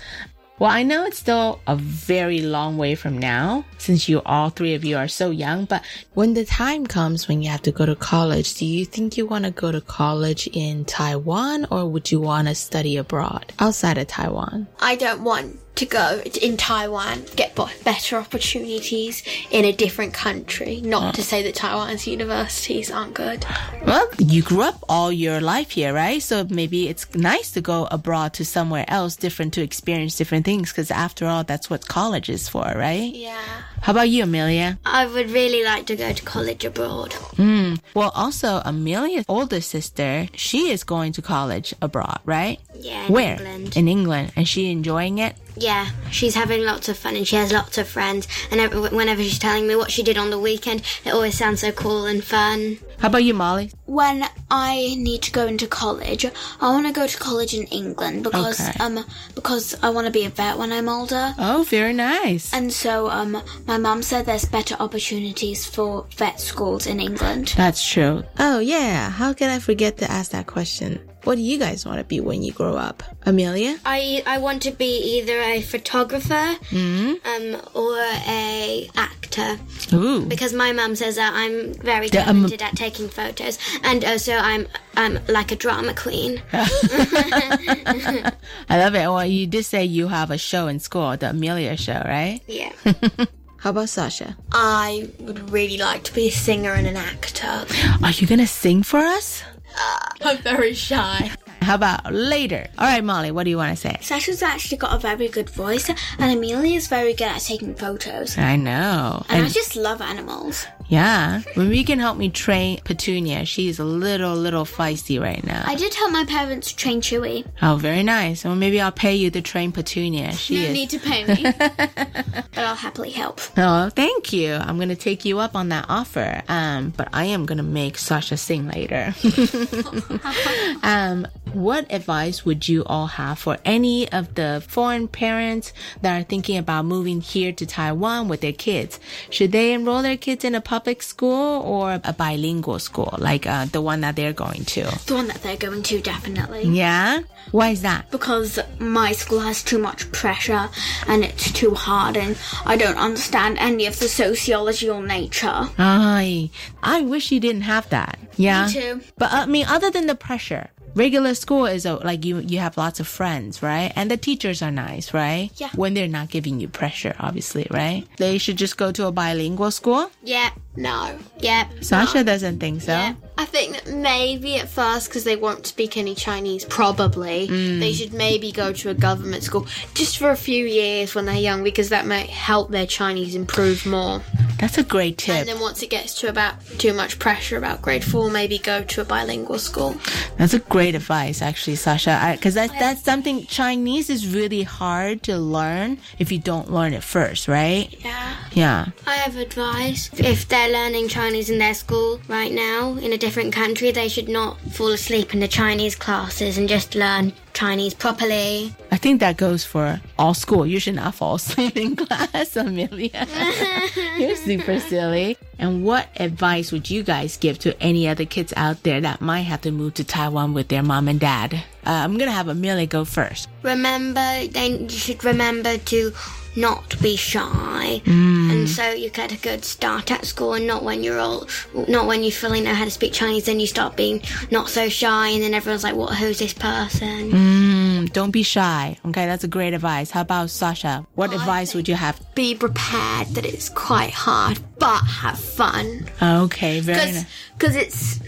[0.57, 4.74] Well, I know it's still a very long way from now since you all three
[4.74, 5.84] of you are so young, but
[6.16, 9.28] when the time comes when you have to go to college, do you think you
[9.28, 13.99] want to go to college in Taiwan or would you want to study abroad outside
[13.99, 14.68] of Taiwan?
[14.80, 20.82] I don't want to go in Taiwan, get better opportunities in a different country.
[20.82, 23.45] Not to say that Taiwan's universities aren't good.
[23.86, 26.21] Well, you grew up all your life here, right?
[26.21, 30.71] So maybe it's nice to go abroad to somewhere else different to experience different things
[30.71, 33.13] because after all, that's what college is for, right?
[33.13, 33.41] Yeah.
[33.82, 34.80] How about you, Amelia?
[34.86, 37.11] I would really like to go to college abroad.
[37.36, 37.82] Mm.
[37.93, 42.59] Well, also, Amelia's older sister, she is going to college abroad, right?
[42.76, 43.34] Yeah, in Where?
[43.34, 43.78] England.
[43.78, 44.32] In England.
[44.36, 45.36] And she enjoying it?
[45.56, 48.28] Yeah, she's having lots of fun and she has lots of friends.
[48.49, 51.72] And whenever she's telling me what she did on the weekend, it always sounds so
[51.72, 52.80] cool and fun.
[53.04, 53.70] How about you, Molly?
[53.86, 56.24] When I need to go into college,
[56.62, 58.80] I want to go to college in England because Okay.
[58.80, 59.04] um
[59.36, 61.36] because I want to be a vet when I'm older.
[61.38, 62.54] Oh, very nice.
[62.54, 67.54] And so um my mum said there's better opportunities for vet schools in England.
[67.58, 68.24] That's true.
[68.39, 69.10] Oh, yeah.
[69.10, 71.01] How can I forget to ask that question?
[71.26, 73.04] What do you guys want to be when you grow up?
[73.26, 73.80] Amelia?
[73.86, 77.20] I I want to be either a photographer Mm.
[77.32, 77.95] um or
[78.28, 79.58] a actor
[79.93, 80.26] Ooh.
[80.28, 84.12] because my mum says that I'm very Yeah, um, talented at taking photos and uh,
[84.14, 86.41] also I'm I'm like a drama queen.
[86.54, 88.32] I
[88.70, 89.08] love it.
[89.08, 92.41] Well, you did say you have a show in school, the Amelia show, right?
[92.48, 92.72] Yeah.
[93.58, 94.36] How about Sasha?
[94.52, 97.66] I would really like to be a singer and an actor.
[98.04, 99.41] Are you going to sing for us?
[99.80, 101.32] Uh, I'm very shy.
[101.62, 102.68] How about later?
[102.78, 103.98] All right, Molly, what do you want to say?
[104.02, 108.38] Sasha's actually got a very good voice, and Amelia's very good at taking photos.
[108.38, 109.26] I know.
[109.30, 110.68] And I just love animals.
[110.88, 111.41] Yeah.
[111.55, 113.45] Maybe you can help me train Petunia.
[113.45, 115.63] She's a little, little feisty right now.
[115.65, 117.45] I did help my parents train Chewy.
[117.61, 118.43] Oh, very nice.
[118.43, 120.34] Well, maybe I'll pay you to train Petunia.
[120.34, 120.73] She no is.
[120.73, 123.41] need to pay me, but I'll happily help.
[123.57, 124.53] Oh, thank you.
[124.53, 126.43] I'm gonna take you up on that offer.
[126.47, 129.15] Um, but I am gonna make Sasha sing later.
[130.84, 135.71] um, what advice would you all have for any of the foreign parents
[136.01, 138.99] that are thinking about moving here to Taiwan with their kids?
[139.29, 143.65] Should they enroll their kids in a public school or a bilingual school, like uh,
[143.65, 144.84] the one that they're going to?
[145.05, 146.63] The one that they're going to, definitely.
[146.63, 147.21] Yeah.
[147.51, 148.11] Why is that?
[148.11, 150.69] Because my school has too much pressure
[151.07, 155.69] and it's too hard, and I don't understand any of the sociology or nature.
[155.77, 156.49] I
[156.81, 158.19] I wish you didn't have that.
[158.38, 158.67] Yeah.
[158.67, 159.01] Me too.
[159.17, 163.00] But I mean, other than the pressure, regular school is like you you have lots
[163.00, 163.91] of friends, right?
[163.96, 165.50] And the teachers are nice, right?
[165.58, 165.70] Yeah.
[165.76, 168.06] When they're not giving you pressure, obviously, right?
[168.18, 170.10] They should just go to a bilingual school.
[170.24, 170.50] Yeah.
[170.76, 171.18] No.
[171.39, 171.68] Yeah.
[171.82, 173.14] Sasha doesn't think so.
[173.38, 177.80] I think that maybe at first, because they won't speak any Chinese, probably, Mm.
[177.80, 181.36] they should maybe go to a government school just for a few years when they're
[181.36, 184.22] young, because that might help their Chinese improve more.
[184.60, 185.36] That's a great tip.
[185.36, 188.84] And then once it gets to about too much pressure about grade four, maybe go
[188.84, 189.95] to a bilingual school.
[190.38, 192.32] That's a great advice, actually, Sasha.
[192.36, 197.04] Because that's that's something Chinese is really hard to learn if you don't learn it
[197.04, 197.93] first, right?
[198.04, 198.36] Yeah.
[198.54, 198.86] Yeah.
[199.06, 200.10] I have advice.
[200.18, 204.30] If they're learning Chinese in their school right now in a different country, they should
[204.30, 208.76] not fall asleep in the Chinese classes and just learn Chinese properly.
[208.91, 210.66] I think that goes for all school.
[210.66, 213.28] You should not fall asleep in class, Amelia.
[214.18, 215.38] You're super silly.
[215.60, 219.41] And what advice would you guys give to any other kids out there that might
[219.41, 221.54] have to move to Taiwan with their mom and dad?
[221.86, 223.48] Uh, I'm gonna have Amelia go first.
[223.62, 226.14] Remember, then you should remember to
[226.56, 228.51] not be shy, Mm.
[228.51, 231.47] and so you get a good start at school, and not when you're all,
[231.88, 234.89] not when you fully know how to speak Chinese, then you start being not so
[234.89, 236.16] shy, and then everyone's like, "What?
[236.16, 238.97] Who's this person?" Mm, don't be shy.
[239.06, 240.12] Okay, that's a great advice.
[240.12, 241.06] How about Sasha?
[241.16, 242.20] What advice would you have?
[242.36, 246.08] Be prepared that it's quite hard, but have fun.
[246.22, 247.26] Okay, very nice.
[247.58, 248.20] Because it's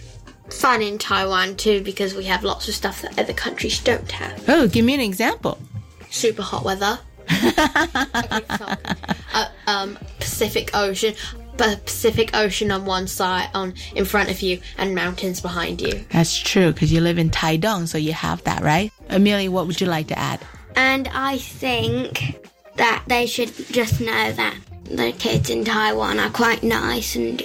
[0.49, 4.43] fun in Taiwan too, because we have lots of stuff that other countries don't have.
[4.47, 5.57] Oh, give me an example.
[6.09, 6.99] Super hot weather.
[9.33, 11.15] uh, um, Pacific Ocean.
[11.57, 16.03] But Pacific Ocean on one side, on in front of you, and mountains behind you.
[16.11, 18.91] That's true because you live in Taidong, so you have that, right?
[19.09, 20.41] Amelia, what would you like to add?
[20.75, 22.37] And I think
[22.75, 27.41] that they should just know that the kids in Taiwan are quite nice and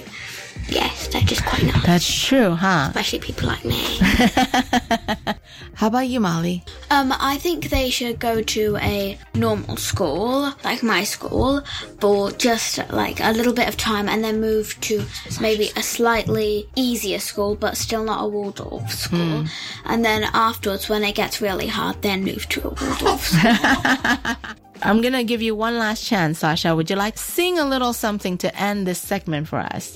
[0.67, 1.85] yes, they're just quite nice.
[1.85, 2.87] That's true, huh?
[2.89, 3.99] Especially people like me.
[5.75, 6.63] How about you, Molly?
[6.89, 11.61] Um, I think they should go to a normal school, like my school,
[11.99, 15.03] for just like a little bit of time and then move to
[15.39, 19.45] maybe a slightly easier school, but still not a Waldorf school.
[19.85, 24.35] And then afterwards, when it gets really hard, then move to a Waldorf school.
[24.83, 26.75] I'm gonna give you one last chance, Sasha.
[26.75, 29.95] Would you like to sing a little something to end this segment for us?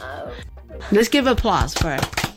[0.91, 2.35] Let's give applause for it.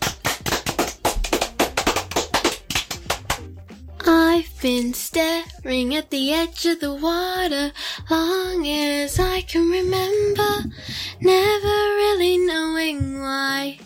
[4.38, 7.72] I've been staring at the edge of the water
[8.08, 10.70] long as I can remember,
[11.20, 13.80] never really knowing why.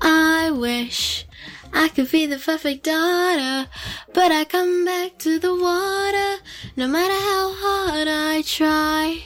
[0.00, 1.26] I wish
[1.74, 3.68] I could be the perfect daughter,
[4.14, 6.42] but I come back to the water
[6.76, 9.24] no matter how hard I try.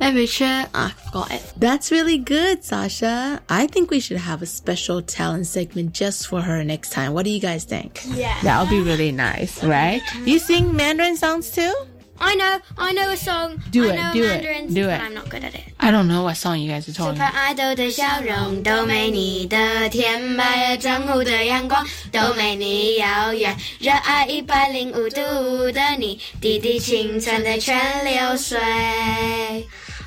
[0.00, 1.42] Every chair, I got it.
[1.58, 3.42] That's really good, Sasha.
[3.50, 7.12] I think we should have a special talent segment just for her next time.
[7.12, 8.00] What do you guys think?
[8.06, 8.40] Yeah.
[8.42, 10.00] That would be really nice, right?
[10.24, 11.74] You sing Mandarin songs too?
[12.22, 13.62] I know, I know a song.
[13.70, 14.98] Do I it, know do it, Mandarin, do it.
[14.98, 15.64] but I'm not good at it.
[15.80, 17.56] I don't know what song you guys are talking Super about.
[17.56, 21.82] idol 的笑容都没你的甜，白了账户的阳光
[22.12, 28.58] 都没你遥远，热爱一百零五度的你，滴滴清纯的泉流水。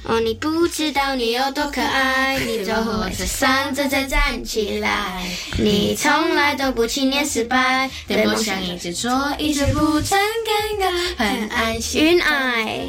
[0.09, 5.23] 哦，你不知道你有多可爱，你走火车上再再站起来，
[5.59, 12.03] 你从来都不轻言失败，对梦想一直做，一直不曾尴尬，很安心。
[12.03, 12.87] 云爱。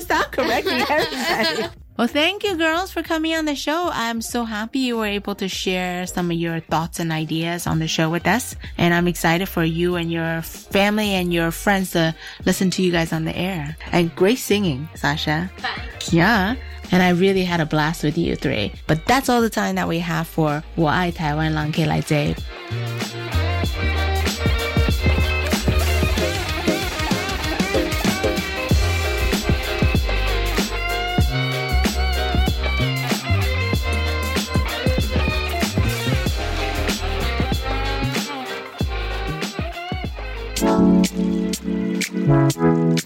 [0.00, 1.68] Stop correcting everybody.
[1.97, 3.89] Well, thank you, girls, for coming on the show.
[3.93, 7.77] I'm so happy you were able to share some of your thoughts and ideas on
[7.77, 8.55] the show with us.
[8.79, 12.15] And I'm excited for you and your family and your friends to
[12.45, 13.77] listen to you guys on the air.
[13.91, 15.51] And great singing, Sasha.
[15.57, 16.11] Thanks.
[16.11, 16.55] Yeah.
[16.91, 18.73] And I really had a blast with you three.
[18.87, 22.35] But that's all the time that we have for 我爱台湾狼 K 来 J.
[42.28, 42.97] Thank you.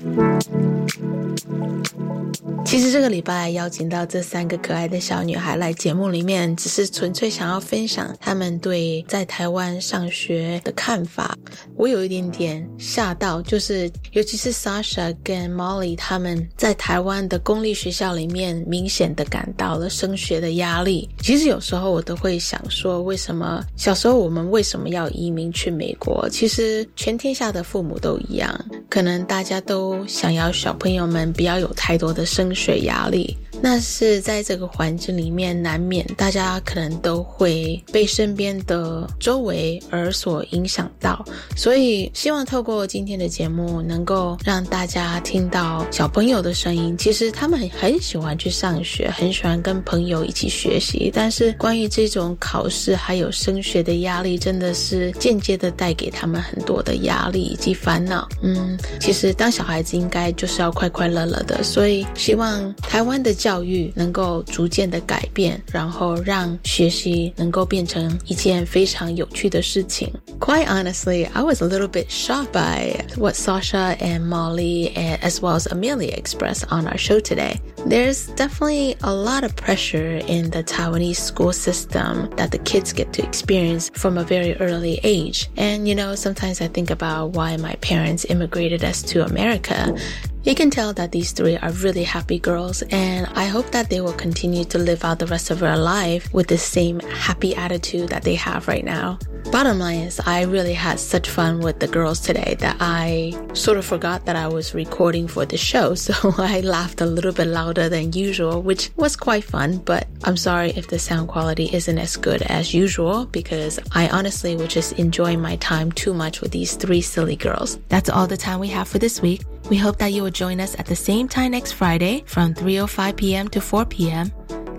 [2.72, 11.36] 其实这个礼拜邀请到这三个可爱的小女孩来节目里面，只是纯粹想要分享她们对在台湾上学的看法。
[11.76, 21.06] 我有一点点吓到，就是尤其是 Sasha 跟 Molly 他们在台湾的公立学校里面，明显的感到了升学的压力。
[21.20, 26.26] 其实有时候我都会想说，为什么小时候我们为什么要移民去美国？
[26.30, 28.58] 其实全天下的父母都一样，
[28.88, 33.36] 可能大家都想要小朋友们不要有太多的升学压力。
[33.64, 46.96] 那是在这个环境里面，难免大家可能都会被身边的周围而所影响到，所以希望透过今天的节目，能够让大家听到小朋友的声音。
[46.98, 58.28] 其实他们很喜欢去上学，很喜欢跟朋友一起学习，但是关于这种考试还有升学的压力，真的是间接的带给他们很多的压力以及烦恼。
[58.42, 62.51] 嗯，其实当小孩子应该就是要快快乐乐的，所以希望
[62.81, 70.11] 台湾的教育能够逐渐的改变，然后让学习能够变成一件非常有趣的事情。
[70.39, 75.55] Quite honestly, I was a little bit shocked by what Sasha and Molly and as well
[75.57, 77.59] as Amelia expressed on our show today.
[77.85, 83.13] There's definitely a lot of pressure in the Taiwanese school system that the kids get
[83.13, 85.49] to experience from a very early age.
[85.55, 89.95] And you know, sometimes I think about why my parents immigrated us to America.
[90.44, 94.00] You can tell that these three are really happy girls, and I hope that they
[94.00, 98.08] will continue to live out the rest of their life with the same happy attitude
[98.08, 99.20] that they have right now.
[99.50, 103.76] Bottom line is, I really had such fun with the girls today that I sort
[103.76, 105.94] of forgot that I was recording for the show.
[106.02, 109.78] So I laughed a little bit louder than usual, which was quite fun.
[109.78, 114.56] But I'm sorry if the sound quality isn't as good as usual because I honestly
[114.56, 117.78] was just enjoying my time too much with these three silly girls.
[117.88, 119.42] That's all the time we have for this week.
[119.70, 123.16] We hope that you will join us at the same time next Friday from 3:05
[123.16, 123.48] p.m.
[123.48, 124.32] to 4 p.m.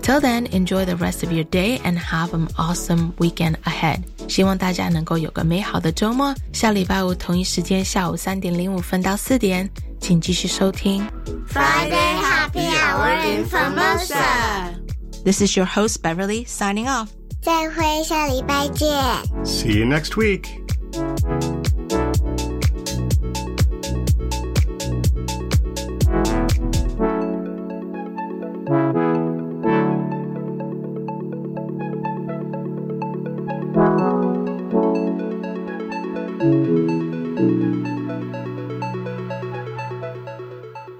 [0.04, 4.02] Till then, enjoy the rest of your day and have an awesome weekend ahead.
[4.28, 6.34] 希望大家能够有个美好的周末。
[6.52, 11.02] 下礼拜五同一时间，下午三点零五分到四点，请继续收听
[11.48, 14.74] Friday Happy Hour in Formosa.
[15.24, 17.08] This is your host Beverly signing off.
[17.40, 18.86] 再会，下礼拜见。
[19.42, 20.60] See you next week.